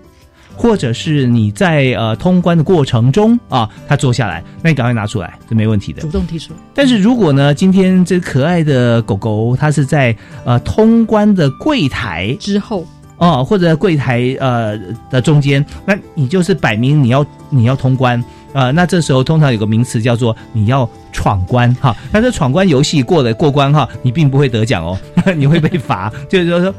[0.58, 6.02] 或者是你在呃通关的过程中啊，他坐下来，那你赶快拿出来，这没问题的。
[6.02, 6.52] 主动提出。
[6.74, 12.84] 但是如果呢，今天这可爱的狗狗它是在呃通关的柜台之后
[13.18, 14.76] 哦，或者柜台呃
[15.08, 18.18] 的中间，那你就是摆明你要你要通关
[18.52, 21.94] 啊、呃那这时候通常有个名词叫做你要闯关哈。
[22.10, 24.98] 那这闯关游戏过了过关哈，你并不会得奖哦，
[25.36, 26.74] 你会被罚，就是说。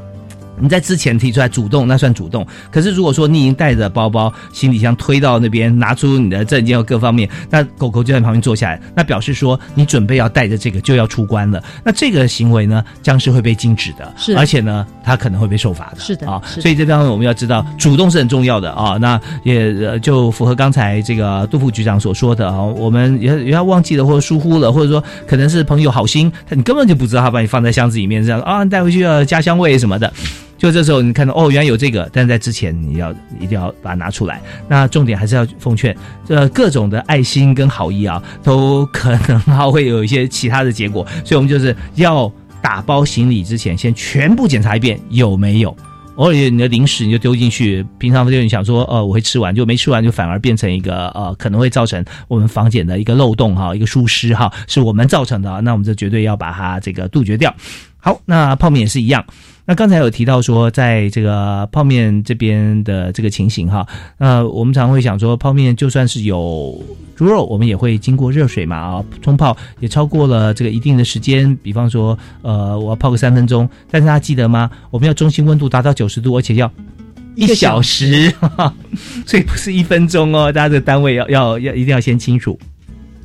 [0.59, 2.45] 你在之前提出来主动，那算主动。
[2.71, 11.63] 可是如果说你已经带着包包、行李箱推到那边，拿出你的证件和各方面，那狗狗就在旁边坐下来，那表示说你准备要带着这个就要出关了。
[11.83, 15.99] 那这个行为呢，将是会被禁止的，是而且呢，它可能会被受罚的。
[15.99, 18.97] 是的啊，所以这方面我们要知道，主动是很重要的啊。
[18.97, 30.11] 那也呃就符合刚才这个杜副局长所说的啊，我们也也要忘记了或者疏忽了，或者说可能是朋友好心，他你根本就不知道他把你放在箱子里面这样啊，你带回去要家乡味什么的。
[30.59, 34.41] 就这时候你看到哦，原来有这个，但在之前你要一定要把它拿出来。
[34.67, 35.95] 那重点还是要奉劝，
[36.27, 45.75] 这各种的爱心跟好意啊，都可能还会有一些其他的结果，所以我们就是要打包行李之前，先全部检查一遍有没有。
[46.15, 57.55] 偶尔你的零食你就丢进去，平常就你想说，呃，我会吃完，就没吃完，就反而变成一个呃，可能会造成我们房检的一个漏洞哈，一个疏失哈，是我们造成的，那我们就绝对要把它这个杜绝掉。
[57.97, 59.23] 好，那泡面也是一样。
[59.69, 63.85] 那刚才有提到说，在这个泡面这边的这个情形哈，
[64.17, 66.83] 那，我们常会想说，泡面就算是有
[67.15, 74.71] 猪肉，我们也会经过热水嘛啊，冲泡也超过了这个一定的时间，比方说，呃，我要泡个三分钟，但是大家记得吗？
[74.89, 76.71] 我们要中心温度达到九十度，而且要
[77.35, 78.33] 一个小小时，
[79.23, 82.59] 所以不是一分钟哦，大家的单位要要要一定要先清楚。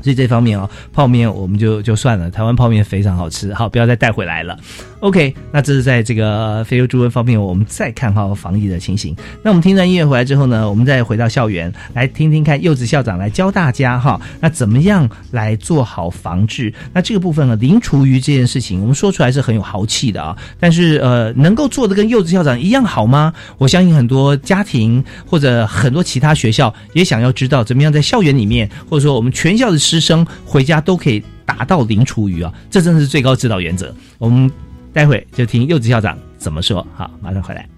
[0.04, 4.54] 所以这方面哦，泡面我们就就算了，台湾泡面非常好吃，好，不要再带回来了。
[5.00, 9.16] OK，那这是在这个非洲猪瘟方面，我们再看好防疫的情形。
[9.42, 16.72] 那我们听完音乐回来之后呢，我们再回到校园来听听看柚子校长来教大家哈，那怎么样来做好防治？
[16.92, 23.32] 那这个部分呢，零厨余这件事情，我们说出来是很有豪气的啊，但是呃，能够做的跟柚子校长一样好吗？
[23.58, 33.94] 我相信很多家庭或者很多其他学校也想要知道怎么样在校园里面，或者说我们全校的师生回家都可以达到零厨余啊，这正是最高指导原则。
[34.18, 34.50] 我们
[34.92, 36.84] 待会就听柚子校长怎么说。
[36.94, 37.68] 好，马上回来。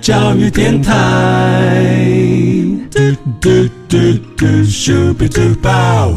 [0.00, 0.92] 教育电台。
[2.90, 3.00] 嘟
[3.40, 3.50] 嘟
[3.88, 3.96] 嘟
[4.36, 6.12] 嘟咻比嘟爆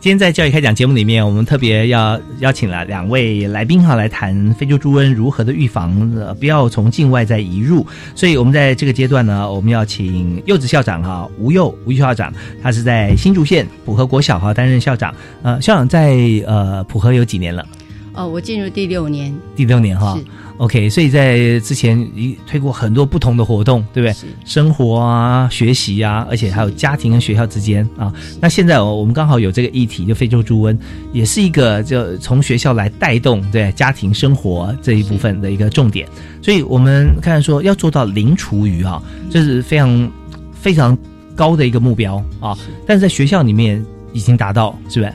[0.00, 7.86] 今天在教育开讲节目里面，我们特别要邀请了两位来宾哈，来谈非洲猪瘟如何的预防，呃，不要从境外再移入。
[8.14, 15.14] 所以，我们在这个阶段呢，我们要请柚子校长哈，吴佑吴校长，他是在新竹县浦和国小哈担任校长。
[15.42, 16.16] 呃，校长在
[16.46, 17.66] 呃浦和有几年了？
[18.14, 20.18] 哦，我进入第六年，第六年哈。
[20.60, 24.28] OK，所以在之前一推过很多不同的活动，对不对？
[24.44, 28.12] 生活啊，学习啊，而且还有家庭跟学校之间啊。
[28.42, 30.76] 那现在我们刚好有这个议题，就非洲猪瘟，
[31.14, 36.06] 也是一个就从学校来带动对家庭生活这一部分的一个重点。
[36.42, 40.12] 所以我们看说要做到零厨余啊，这是非常
[40.52, 40.96] 非常
[41.34, 42.54] 高的一个目标啊。
[42.86, 43.82] 但是在学校里面
[44.12, 45.12] 已经达到，是不是？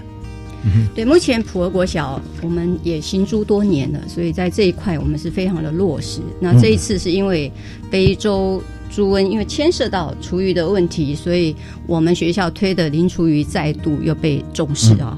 [0.94, 6.22] 对，目前普和国小我们也行诸多年了，所以在这一块我们是非常的落实。
[6.40, 7.52] 那这一次是因为
[7.92, 11.56] 非洲猪瘟，因为牵涉到厨余的问题，所以
[11.86, 15.18] 我们学校推的零厨余再度又被重视啊。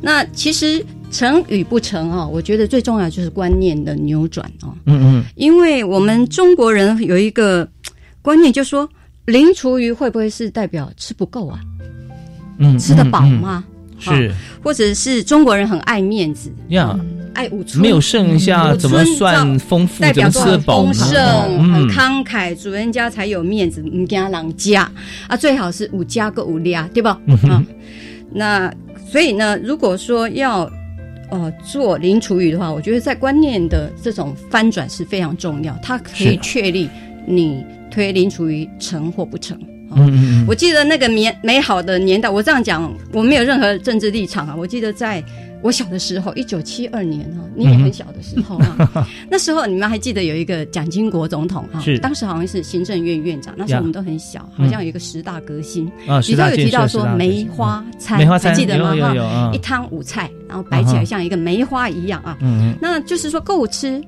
[0.00, 4.74] 那其实成与不成啊，我觉得最重要就是观念的扭转啊。
[4.86, 7.68] 嗯嗯，因为我们中国人有一个
[8.20, 8.88] 观念，就说
[9.26, 11.60] 零厨余会不会是代表吃不够啊？
[12.58, 13.64] 嗯，吃得饱吗？
[13.98, 14.32] 是，
[14.62, 16.98] 或者是中国人很爱面子，呀，
[17.34, 20.02] 爱五没有剩下怎么算丰富？
[20.02, 24.90] 代表吃饱丰盛，很慷慨，主人家才有面子，唔惊人家
[25.26, 27.20] 啊，最好是五家个五俩，对吧？
[27.48, 27.64] 啊，
[28.32, 28.72] 那
[29.10, 30.70] 所以呢，如果说要
[31.30, 36.88] 呃做零厨余的话，我觉得在观念的这种翻转是非常重要，它可以确立
[37.26, 39.58] 你推零厨余成或不成。
[39.96, 44.54] 嗯嗯我记得那个年美好的年代，我这样讲，我没有任何政治立场啊。
[44.56, 45.22] 我记得在
[45.60, 58.94] 我小的时候，一九七二年哈，你也很小的时候啊， 那时候你们还记得有一个蒋经国总统哈，当时好像是行政院院长，那时候我们都很小，好像有一个十大革新啊，里头有提到说梅花餐，梅花餐记得吗？
[58.94, 64.00] 哈，一汤五菜，然后摆起来像一个梅花一样啊，嗯，那就是说够吃，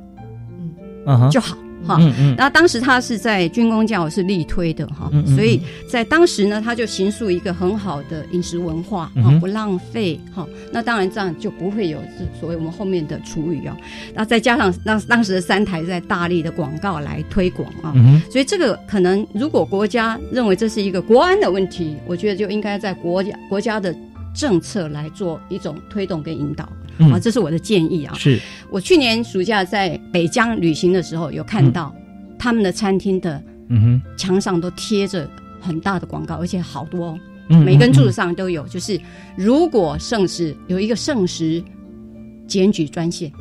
[1.07, 1.57] 嗯，就好。
[1.87, 2.35] 哈，嗯嗯。
[2.37, 10.47] 那当时他是在军工教是力推的哈，所以在当时呢，他就形塑一个很好的饮食文化哈，不浪费哈。
[10.73, 11.99] 那当然这样就不会有
[12.39, 13.77] 所谓我们后面的厨余啊。
[14.15, 17.95] 那再加上当当时的三台在大力的广告来推广啊，
[18.31, 23.95] 所以这个可能如果国家认为这是一个国安的问题，我觉得就应该在国家国家的
[24.35, 26.69] 政策来做一种推动跟引导。
[26.99, 28.15] 啊，这是我的建议啊！
[28.15, 28.39] 是
[28.71, 31.95] 我去年暑假在北疆旅行的时候，有看到
[32.39, 33.43] 他们的餐厅的
[34.19, 35.29] 墙上都贴着
[35.61, 37.19] 很大的广告，而且好多，
[37.49, 38.67] 每根柱子上都有。
[38.69, 39.01] 就是
[39.37, 41.63] 如果圣食有一个圣食
[42.47, 43.33] 检举专线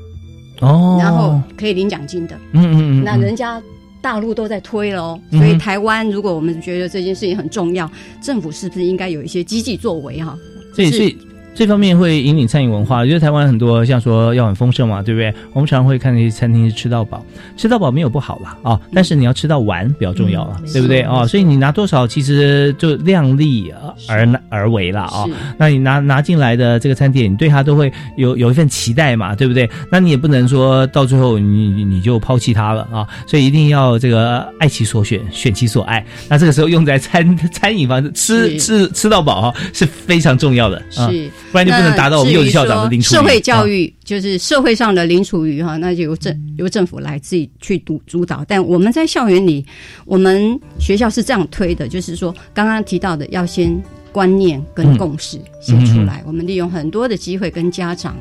[0.61, 2.35] 哦，然后可以领奖金的。
[2.53, 3.61] 嗯嗯嗯，那人家
[4.01, 7.91] 大陆都在推喽，所以台湾如果我们觉得这件事情很重要，
[8.21, 10.37] 政府是不是应该有一些积极作为哈？
[10.73, 11.17] 所以。
[11.55, 15.33] 这方面会引领餐饮文化，我觉得台湾很多像说要很丰盛嘛，对不对？
[15.51, 17.25] 我们常常会看那些餐厅是吃到饱，
[17.57, 21.27] 吃到饱没有不好啦啊，但是你要吃到完比较重要了，对不对啊？
[21.27, 23.73] 所以你拿多少其实就量力
[24.07, 25.25] 而而为了啊。
[25.57, 29.69] 那你拿拿进来的这个餐点，你对它都会有有一份期待嘛，对不对？
[29.91, 33.05] 那你也不能说到最后你你就抛弃它了啊。
[33.27, 36.05] 所以一定要这个爱其所选，选其所爱。
[36.29, 41.29] 那这个时候用在餐餐饮方吃吃吃到饱啊是非常重要的，是。
[41.51, 48.45] 不然就不能达到我们幼稚校长的零社会教育，就是社会上的零厨余哈，那就由政由政府来自己去主主导。
[48.47, 49.65] 但我们在校园里，
[50.05, 53.81] 我们学校是这样推的，就是说刚刚提到的，要先
[54.11, 56.23] 观念跟共识先出来。
[56.25, 58.15] 我们利用很多的机会跟家长、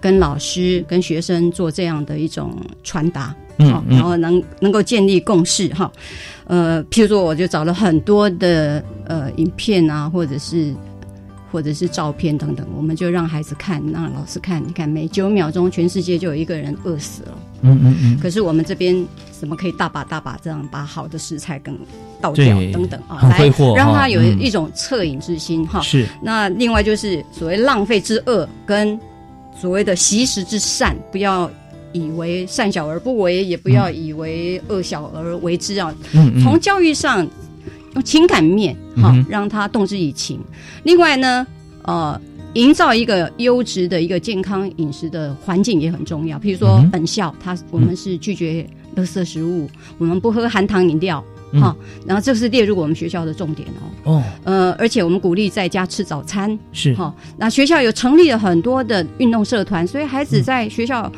[0.00, 5.90] 跟老师、跟学生做这样的一种传达，嗯，然后能能够建立共识哈。
[6.46, 10.74] 呃，譬如说，我就找了很多的呃影片啊，或者是。
[11.54, 14.60] 或者是照片等等，我们就让孩子看，让老师看。
[14.60, 17.38] 你看，每九秒钟，全世界就有一个人饿死了。
[17.62, 18.18] 嗯嗯嗯。
[18.18, 21.78] 可是我们这边怎么可以大把大把这样把好的食材跟
[22.20, 23.22] 倒掉等等啊？
[23.30, 25.80] 来让他有一种恻隐之心哈。
[25.80, 26.08] 是。
[26.20, 28.98] 那另外就是所谓浪费之恶跟
[29.56, 31.48] 所谓的惜食之善，不要
[31.92, 35.94] 以为善小而不为，也不要以为恶小而为之啊。
[36.14, 36.42] 嗯嗯。
[36.42, 37.24] 从教育上。
[37.94, 40.40] 用情感面，哈，让他动之以情。
[40.82, 41.46] 另外呢，
[41.82, 42.20] 呃，
[42.54, 46.38] 营造一个优质的一个健康饮食的环境也很重要。
[46.38, 48.66] 譬如说，本校它我们是拒绝
[48.96, 49.68] 垃圾食物，
[49.98, 51.24] 我们不喝含糖饮料，
[51.60, 51.76] 哈。
[52.06, 54.12] 然后这是列入我们学校的重点哦。
[54.12, 57.14] 哦，呃，而且我们鼓励在家吃早餐，是哈。
[57.36, 61.10] 那学校有成立了很多的运动社团，所以孩子在学校。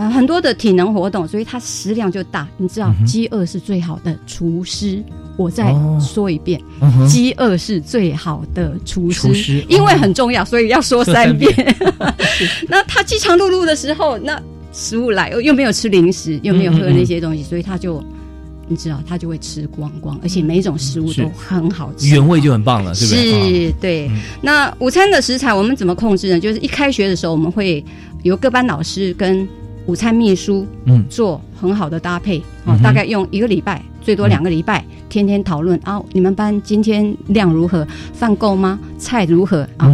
[0.00, 2.48] 呃很多的体能活动，所以它食量就大。
[2.56, 5.02] 你知道饥饿是最好的厨师。
[5.36, 6.60] 我再哦说一遍
[7.08, 11.76] 饥饿是最好的厨师，因为哦很重要，所以要说说三三遍。
[12.68, 14.40] 那他饥肠辘辘的时候，那
[14.72, 18.02] 食物来又没有吃零食，又没有喝那些东西，所以他就。
[18.72, 23.32] 你知道，他就会吃光光，而且每一种食物都很好吃，原味就很棒了，是不对？
[23.32, 24.10] 啊是，对。
[24.40, 26.38] 那午餐的食材我们怎么控制呢？
[26.38, 27.84] 就是一开学的时候，我们会
[28.22, 29.44] 由各班老师跟
[29.86, 38.78] 午餐秘书，嗯做很好的搭配，嗯大概用一个礼拜，最多两个礼拜，天天讨论啊，你们班今天量如何，饭够吗？
[38.98, 39.88] 菜如何啊？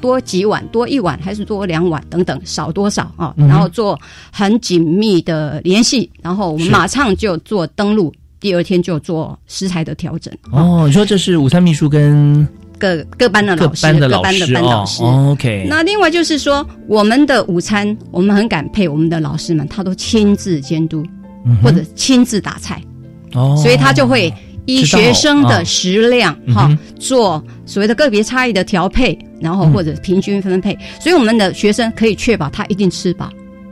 [0.00, 3.34] 多几碗，多一碗还是多两碗等等，少多少啊？
[3.36, 3.98] 然后做
[4.30, 10.32] 很紧密的联系，然后我们是马上就做登录，第二天就做食材的调整。
[10.52, 12.46] 哦，你说这是午餐秘书跟
[12.84, 15.02] 各各班的老师，班的老各班的班导师。
[15.02, 21.02] 哦，OK 那另外就是说，我们的午餐，我们很感佩我们的老师们，他都亲自监督、
[21.46, 22.82] 嗯或者亲自打菜，
[23.32, 24.32] 哦，所以他就会
[24.66, 33.30] 依学生啊的食量哈、做所谓的个别差异的调配，然后嗯或者平均分配，所以我们的学生可以确保他一定吃饱。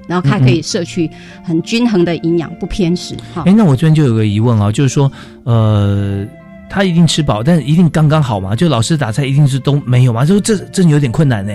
[0.09, 1.09] 然后他可以摄取
[1.45, 3.45] 很均衡的营养，不偏食哈。
[3.47, 5.11] 哎，那我这边就有个疑问啊，就是说，
[5.45, 6.27] 呃，
[6.75, 8.57] 他一定吃饱，但是一定刚刚好嘛？
[8.57, 10.25] 就老师打菜一定是都没有嘛？
[10.25, 11.53] 就这这有点困难呢。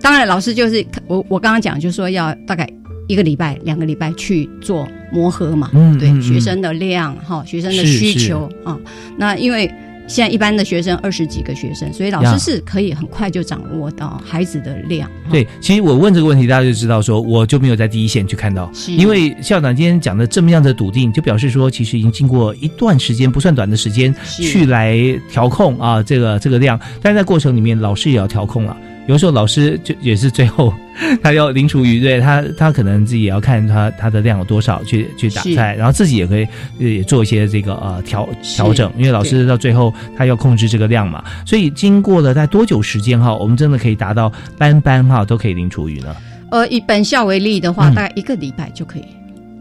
[0.00, 2.66] 当然，老师就是我我刚刚讲，就是说要大概
[3.08, 5.68] 一个礼拜、两个礼拜去做磨合嘛。
[5.72, 8.74] 对、嗯对嗯学生的量哈，学生的需求啊。
[9.18, 9.70] 那因为
[10.08, 15.08] 现在一般的学生二十几个学生，所以老师是可以很快就掌握到孩子的量。
[15.30, 24.98] 对，其实我问这个问题，大家就知道说，我就没有在第一线去看到，因为校长今天讲的这么样的笃定，就表示说，其实已经经过一段时间不算短的时间去来
[25.30, 28.76] 调控啊，这个这个量，但是在过程里面，老师也要调控了。
[29.08, 30.72] 有时候老师就也是最后
[31.22, 36.46] 他要零厨余，对他他可能自己也要看他他的量有多少去去打是菜，然后自己也可以
[36.78, 46.14] 呃也做一些这个呃调是调整，因为老师到最后他要控制这个量嘛，所以经过了在多久时间哈，我们真的可以达到班班哈都可以零厨余呢？
[46.50, 49.04] 呃，以本校为例的话，嗯大概一个礼拜就可以。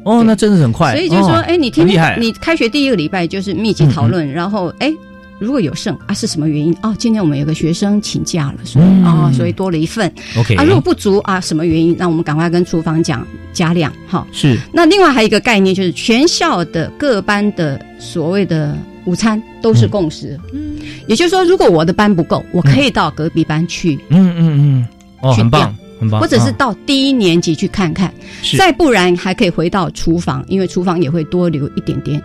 [0.03, 0.91] 哦，那真的很快。
[0.91, 4.91] 所以就是说，哦哎、你天很厉害嗯天你开学第一个礼拜就是密集讨论，然后哎。
[5.39, 6.75] 如果有剩啊，是什么原因？
[6.81, 10.11] 哦，今天我们有个学生请假了，所以嗯哦，所以多了一份。
[10.37, 11.95] OK 啊，如果不足啊，什么原因？
[11.97, 14.25] 那我们赶快跟厨房讲加量哈。
[14.31, 18.75] 是那另外还有一个概念，就是全校的各班的所谓的
[19.05, 20.39] 午餐都是共识。
[20.53, 20.77] 嗯，
[21.07, 24.87] 也就是说，如果我的班不够，我可以到隔壁班去，嗯嗯嗯，
[25.21, 28.11] 哦，去很棒，很棒，或者是啊到低一年级去看看。
[28.41, 32.19] 是再不然还可以回到厨房，因为厨房也会多留一点点，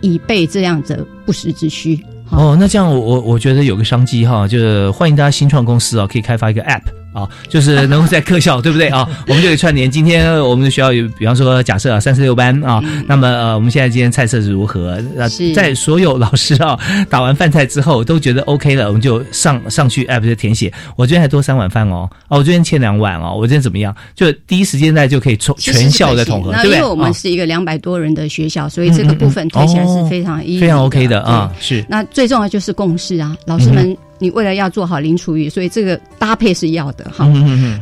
[0.00, 2.00] 以备这样的不时之需。
[2.32, 6.80] 哦，那这样我我我觉得有个商机哈，就是欢迎大家新创公司啊，可以开发一个 App
[7.12, 9.08] 啊，就是能够在各校，对不对啊？
[9.28, 9.90] 我们就可以串联。
[9.90, 15.00] 今天我们的学校有，比方说假设啊，三十六班啊，那么呃，我们现在今天菜色是如何？
[15.16, 16.78] 呃，嗯是在所有老师啊
[17.10, 20.72] 打完饭菜之后都觉得 OK 了，我们就上上去 App 就填写。
[20.96, 23.94] 我今天还多三碗饭哦，哦，我今天欠两碗哦，我今天怎么样？
[24.14, 26.76] 就第一时间在就可以从全校的统合，那对不对？
[26.78, 37.26] 因为我们啊是一个两百多人的学校，所以这个部分推起来是非常非常 OK 的啊，是那最重要就是共识啊，老师嗯们，你为了要做好零厨余，所以这个搭配是要的哈。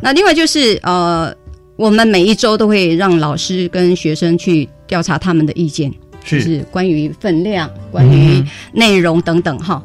[0.00, 1.30] 那另外就是呃，
[1.76, 5.92] 我们每一周都会让老师跟学生去调查他们的意见，
[6.24, 9.82] 是就是关于分量、关于嗯内容等等哈。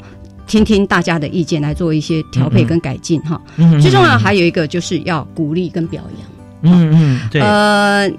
[0.47, 3.41] 听听大家的意见，来做一些调配跟改进哈。
[3.57, 6.73] 嗯嗯最重要的还有一个就是要鼓励跟表扬。
[6.73, 8.09] 嗯嗯，对，呃，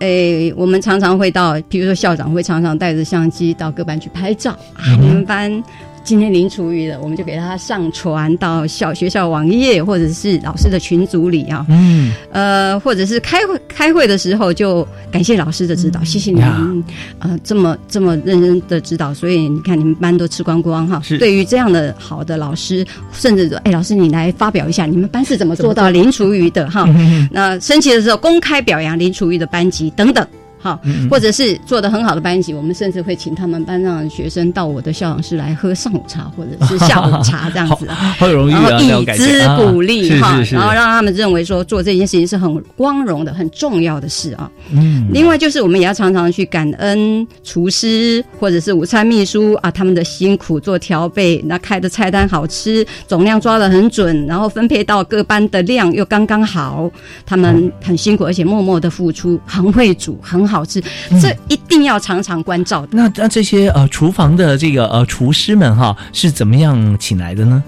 [0.00, 5.62] 诶，我们常常会到，比如说校长会常常带着相机到各班去拍照啊，嗯你们班。
[6.04, 11.64] 今天零厨余的，我们就给他上传到小学校网页，或者是老师的群组里啊。
[11.68, 16.84] 嗯，呃，或者是开会开会的时候，就感谢老师的指导，谢谢你们
[17.20, 21.00] 呃这么这么认真的指导，所以你看你们班都吃光光哈。
[21.02, 26.84] 是对于这样的好的老师，甚至说，哎，老师你来发表一下，你们班是怎么做到零厨余的哈？
[26.88, 30.26] 嗯那升旗的时候公开表扬零厨余的班级等等。
[30.62, 38.16] 好或者是做的很好的班级，我们甚至会请他们班上的学生到我的校长室来喝上午茶或者是下午茶这样子啊。
[38.22, 44.50] 然后啊，以资啊鼓励哈，然后让他们认为说做这件事情是很光荣的、很重要的事啊。
[44.70, 56.90] 嗯，另外就是我们也要常常去感恩厨师或者是午餐秘书啊，他们的辛苦做调配，那开的菜单好吃，总量抓的很准，然后分配到各班的量又刚刚好，
[57.24, 60.82] 他们很辛苦，而且默默的付出，很会煮，很好吃，
[61.20, 62.88] 这一定要常常关照的。
[62.92, 67.62] 那那这些呃厨房的这个呃厨师们哈是怎么样请来的呢？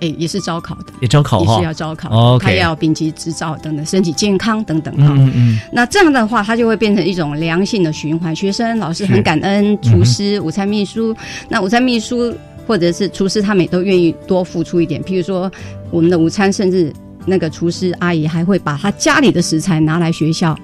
[0.00, 2.38] 哎，也是招考的，也招考哈，也是要招考。
[2.38, 5.08] 他要丙级执照等等，身体健康等等哈。
[5.08, 8.34] 嗯嗯嗯，那这样的话，它就会变成一种良性的循环。
[8.36, 11.12] 学生、老师很感恩，嗯厨师、午餐秘书，
[11.48, 12.32] 那午餐秘书
[12.64, 15.02] 或者是厨师，他们也都愿意多付出一点。
[15.02, 15.50] 譬如说，
[15.90, 16.92] 我们的午餐，甚至
[17.26, 20.56] 那个厨师阿姨还会把他家里的食材拿来学校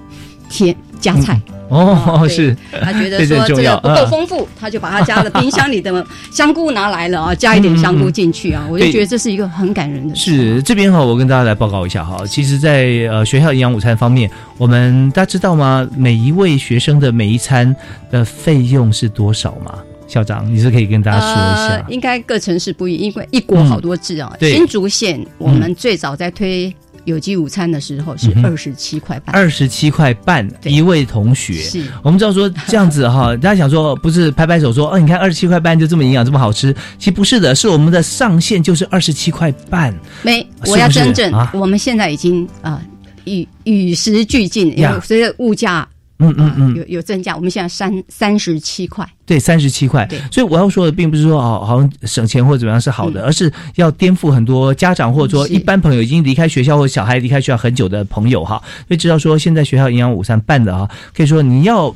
[0.49, 1.41] 添加菜。
[1.71, 10.57] 哦，对是，他觉得这说这个不够嗯丰富，他就把他家的冰箱里的香菇拿来了啊， 加一点香菇进去啊，我就对觉得这是一个很感人的事。
[10.57, 12.23] 是这边哈，我跟大家来报告一下哈。
[12.27, 15.89] 其实在，呃学校营养午餐方面，我们大家知道吗？
[15.97, 17.75] 每一位学生的每一餐
[18.11, 19.79] 的费用是多少吗？
[20.07, 21.69] 校长，你是可以跟大家说一下。
[21.77, 24.31] 呃，应该各城市不一，因为一国好多制啊。
[24.39, 26.73] 嗯新竹县我们最早在推
[27.05, 31.85] 有机午餐的时候是二十七块半，二十七块半一位同学，是。
[32.03, 39.95] 我们知道说这样子哈， 大家想说不是拍拍手说哦，你看二十七块半就这么营养这么好吃，其实不是的，是我们的上限就是二十七块半。
[40.23, 41.01] 没，我要不是？
[41.01, 42.81] 更正啊，我们现在已经啊
[43.25, 44.95] 与与时俱进，因呀。
[44.95, 45.87] 为随着物价
[46.19, 49.07] 嗯嗯嗯，有有增加，我们现在三三十七块。
[49.27, 50.09] 对，三十七块。
[50.31, 61.95] 所以我要说的，并不是说哦，好像省钱或者怎么样是好嗯的，而是要颠覆很多家长或者说一般朋友已经离开学校或小孩离开学校很久的朋友哈，会知道说现在学校营养午餐办的啊，可以说你要。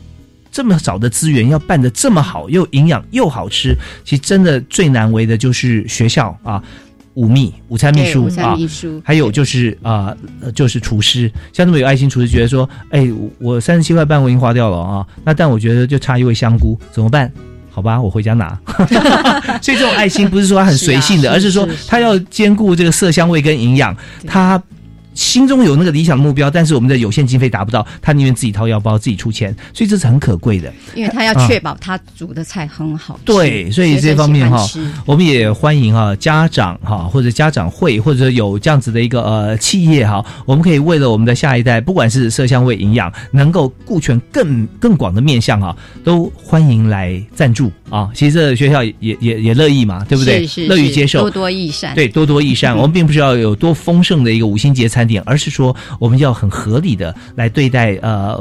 [0.51, 6.61] 这么少的资源要办的这么好，又营养又好吃，其实真的最难为的就是学校啊，
[7.19, 8.57] 午秘、午餐秘书啊
[9.03, 13.11] 还有就是啊、呃就是厨师，像这么有爱心厨师，觉得说，哎，
[13.41, 17.29] 我三十七块半我已经花掉了啊，那但我觉得就差一味香菇，怎么办？
[17.73, 18.57] 好吧，我回家拿。
[19.61, 24.63] 所以这种爱心不是说他很随性的，是啊而是说是是他要兼顾这个色香味跟营养，他。
[25.19, 30.73] 心中有那个理想目标，但是我们的有限经费达不到，他宁愿自己掏腰包，自己出钱，所以这是很可贵的。
[30.95, 33.25] 因为他要确保他煮的菜很好吃。
[33.25, 34.65] 对，所以这方面哈
[35.05, 48.09] 我们也欢迎啊家长哈或者家长会或者有这样子的一个呃企业哈，我们可以为了我们的下一代，不管是色香味营养，能够顾全更更广的面向啊，都欢迎来赞助啊。
[48.15, 50.47] 其实这学校也也也乐意嘛，对不对？
[50.47, 52.69] 是是乐于接受，多多益善对，多多益善。
[52.79, 58.39] 我们并不是要有多丰盛的一个五星级餐点，而是说我们要很合理的来对待呃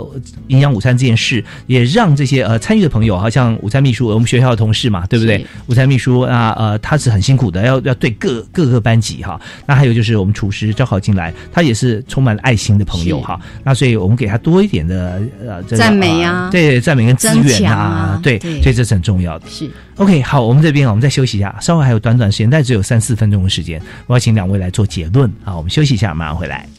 [0.47, 5.43] 营养午餐这件事，也让这些呃参与的朋友，好像午餐秘书，我们学校的同事嘛，对不对？
[5.67, 9.39] 午餐秘书啊呃他是很辛苦的，要要对各各个班级哈。
[9.65, 13.39] 那还有就是我们厨师招考进来，他也是充满了爱心的朋友哈。
[13.63, 19.47] 那所以我们给他多一点的呃赞美啊呃对赞美跟资增源强啊对，对所以这是很重要的。
[19.49, 25.57] 是 OK，好，我们这边，我们再休息一下，稍微还有短短时间，但只有三四分钟的时间，我要请两位来做结论啊。
[25.57, 26.69] 我们休息一下，马上回来。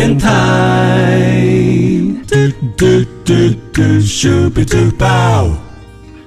[0.00, 1.40] 教育电台。
[2.26, 2.36] 嘟
[2.76, 3.34] 嘟嘟
[3.72, 5.69] 嘟，Super Duper。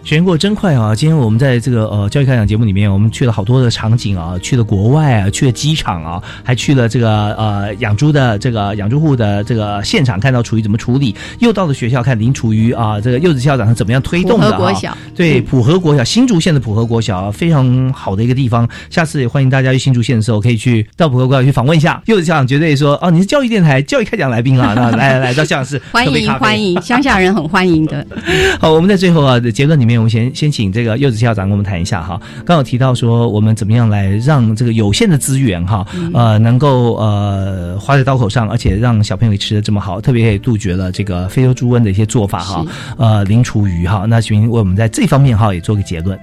[0.04, 0.94] 时间过得真快啊！
[0.94, 14.52] 今天我们在这个呃教育开讲节目里面，我们去了好多的场景啊，去了国外啊，去了机场啊，还去了这个呃养猪的这个养猪户的这个现场，看到厨余怎么处理，又到了学校看林厨余啊，这个柚子校长是怎么样推动的、啊。
[14.52, 18.68] 普和国小对，嗯普和国小，新竹县的普和国小非常好的一个地方。
[18.90, 22.02] 下次也欢迎大家去新竹县的时候，可以去到普和国小去访问一下。
[22.08, 28.06] 柚子校长绝对说哦，你是教育电台教育开讲来宾啊，那来来来到校长室 欢迎欢迎，乡下人很欢迎的。
[28.60, 29.93] 好，我们在最后啊的结论里面。
[29.94, 32.20] 面，我们先先请这个柚子校长跟我们谈一下哈。
[32.44, 42.66] 刚有提到说，我们怎么样来让这个有限的资源哈，呃，能够呃花在刀口上，而且让小朋友吃的这么好，特别也杜绝了这个非洲猪瘟的一些做法哈，
[42.98, 44.06] 呃，零厨余哈。
[44.08, 46.20] 那请为我们在这方面哈也做个结论。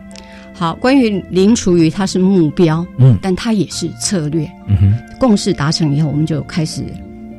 [0.53, 4.47] 好，关于零厨余，它是目标，嗯，但它也是策略。
[4.67, 6.85] 嗯哼，共识达成以后，我们就开始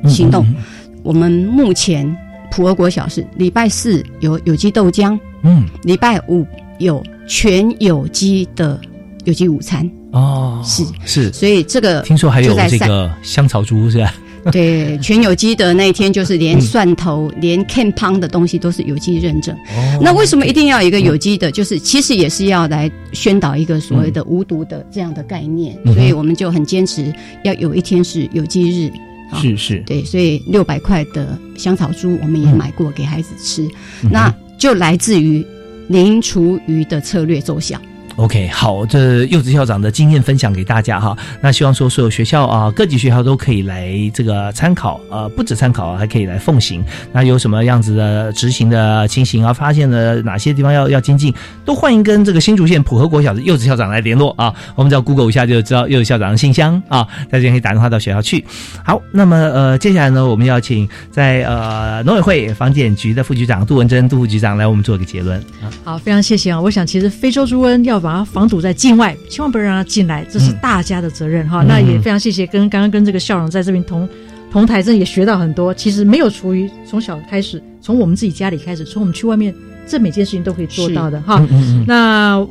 [0.08, 0.44] 行动。
[0.46, 0.56] 嗯
[1.04, 2.06] 我们目前
[2.52, 6.46] 普洱国小是礼拜四有有机豆浆，嗯，礼拜五
[6.78, 8.78] 有全有机的
[9.24, 9.90] 有机午餐。
[10.12, 14.14] 哦，是是，所以这个听说还有就在三这个香草猪是吧？
[14.52, 19.54] 对，全有机的那一天，就是连蒜头、连 can 胖的东西都是有机认证。
[19.54, 21.50] 哦那为什么一定要一个有机的？
[21.50, 27.10] 就是其实也是要来宣导一个所谓的无毒的这样的概念，嗯所以我们就很坚持
[27.44, 28.92] 要有一天是有机日。
[29.32, 33.66] 啊是是，对，所以六百块的香草猪我们也买过给孩子吃，
[34.04, 35.44] 嗯那就来自于
[35.88, 37.80] 零厨余的策略奏效。
[38.16, 41.16] OK，好，这柚子校长的经验分享给大家哈。
[41.40, 46.84] 那希望说所有学校啊，各级学校都可以来这个参考，呃，不止参考，还可以来奉行。
[47.12, 49.52] 那有什么样子的执行的情形啊？
[49.52, 51.32] 发现了哪些地方要要精进，
[51.64, 54.52] 都欢迎跟这个新竹县普和国小的柚子校长来联络啊。
[54.74, 58.44] 我们只要 Google 一下就知道柚子校长的信箱啊，大家可以打电话到学校去。
[58.84, 65.42] 好，那么呃，接下来呢，我们要请在呃农委会防检局的副局长杜文珍杜副局长来我们做一个结论。
[65.82, 66.60] 好，非常谢谢啊！
[66.60, 71.62] 我想其实非洲猪瘟要把它防堵在境外，千万不要让它进来，这是大家的责任哈。
[71.62, 74.08] 嗯那也非常谢谢跟刚刚跟这个校长在这边同
[74.50, 75.72] 同台，真的也学到很多。
[75.72, 79.54] 其实没有厨余，从小开始，从我们自己家里开始，从我们去外面，
[79.86, 81.40] 这每件事情都可以做到的哈。
[81.86, 82.44] 那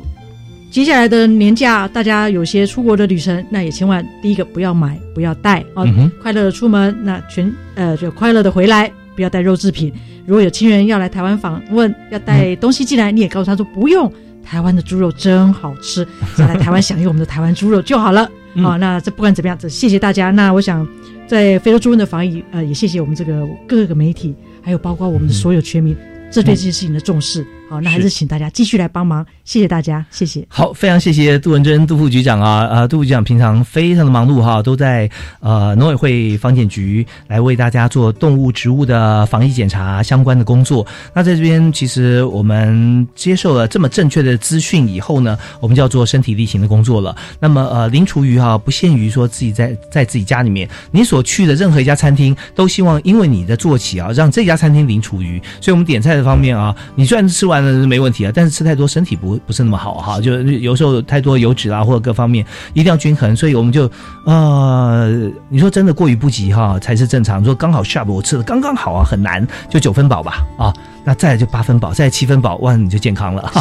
[0.70, 9.92] 接下来的年假，大家有些出国的旅程，那也千万第一个不要买，不要带啊，嗯快乐的出门，那全呃就快乐的回来，不要带肉制品。
[10.24, 14.10] 如果有亲人要来台湾访问，要带东西进来，你也告诉他说不用，
[14.52, 18.30] 台湾的猪肉真好吃， 再来台湾享用我们的台湾猪肉就好了。
[18.52, 20.30] 嗯好、那这不管怎么样，这谢谢大家。
[20.30, 20.86] 那我想
[21.26, 25.96] 在非洲猪瘟的防疫，呃，也谢谢我们这个各个媒体，还有包括我们的所有全民，
[26.30, 27.46] 这对这些事情的重视。
[27.72, 30.44] 好，那还是是请大家继续来帮忙，谢谢大家，谢谢。
[30.46, 35.08] 好，非常谢谢杜文珍杜副局长啊，呃，杜副局长平常非常的忙碌哈，都在
[35.40, 40.86] 呃农委会防检局来为大家做动物、植物的防疫检查相关的工作。
[41.14, 47.16] 那在这边，其实我们接受了这么正确的资讯以后呢，我们就要做身体力行的工作了。
[47.40, 55.40] 那么呃，零厨余哈，不限于说自己在在自己家里面，你所去的任何一家餐厅，都希望因为你的做起啊，让这家餐厅零厨余。
[55.58, 62.44] 所以我们点菜的方面啊，你虽然吃完了是没问题啊，但是吃太多身体不不是那么好哈，就有时候太多油脂啊或者各方面
[62.74, 63.34] 一定要均衡。
[63.36, 63.90] 所以我们就
[64.24, 67.38] 呃，你说真的过于不及哈才是正常。
[67.38, 70.72] 如果刚好 sharp 我吃的刚刚好啊，很难就九分饱吧啊。
[71.04, 73.52] 那再来就八分饱，再来七分饱，哇，你就健康了。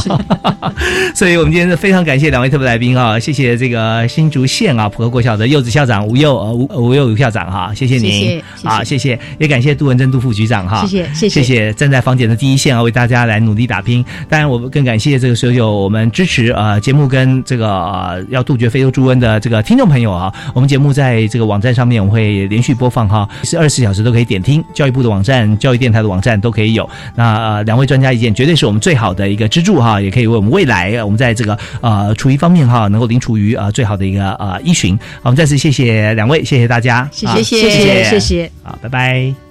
[1.16, 13.91] 所以，我们今天是非常感谢两位特别来宾啊，谢谢这个新竹县啊普和国小的柚子校长吴佑呃吴吴佑吴校长哈，谢谢您谢谢谢啊，谢谢谢，也感谢杜文珍杜副局长哈，谢谢谢谢谢谢站在房检的第一线啊，为大家来努力打拼。
[14.30, 26.88] 当然，我们更感谢这个所有我们支持呃节目跟这个呃要杜绝非洲猪瘟的这个听众朋友啊，我们节目在这个网站上面我们会连续播放哈，是二十四小时都可以点听，教育部的网站、教育电台的网站都可以有。
[27.16, 34.98] 那呃两位专家意见绝对是我们最好的一个支柱哈，也可以为我们未来呃我们在这个呃厨余方面哈能够零厨余啊、呃、最好的一个呃依循。
[34.98, 38.52] 好，我们再次谢谢两位，谢谢大家，谢啊谢谢谢谢谢。
[38.64, 39.51] 好，拜拜。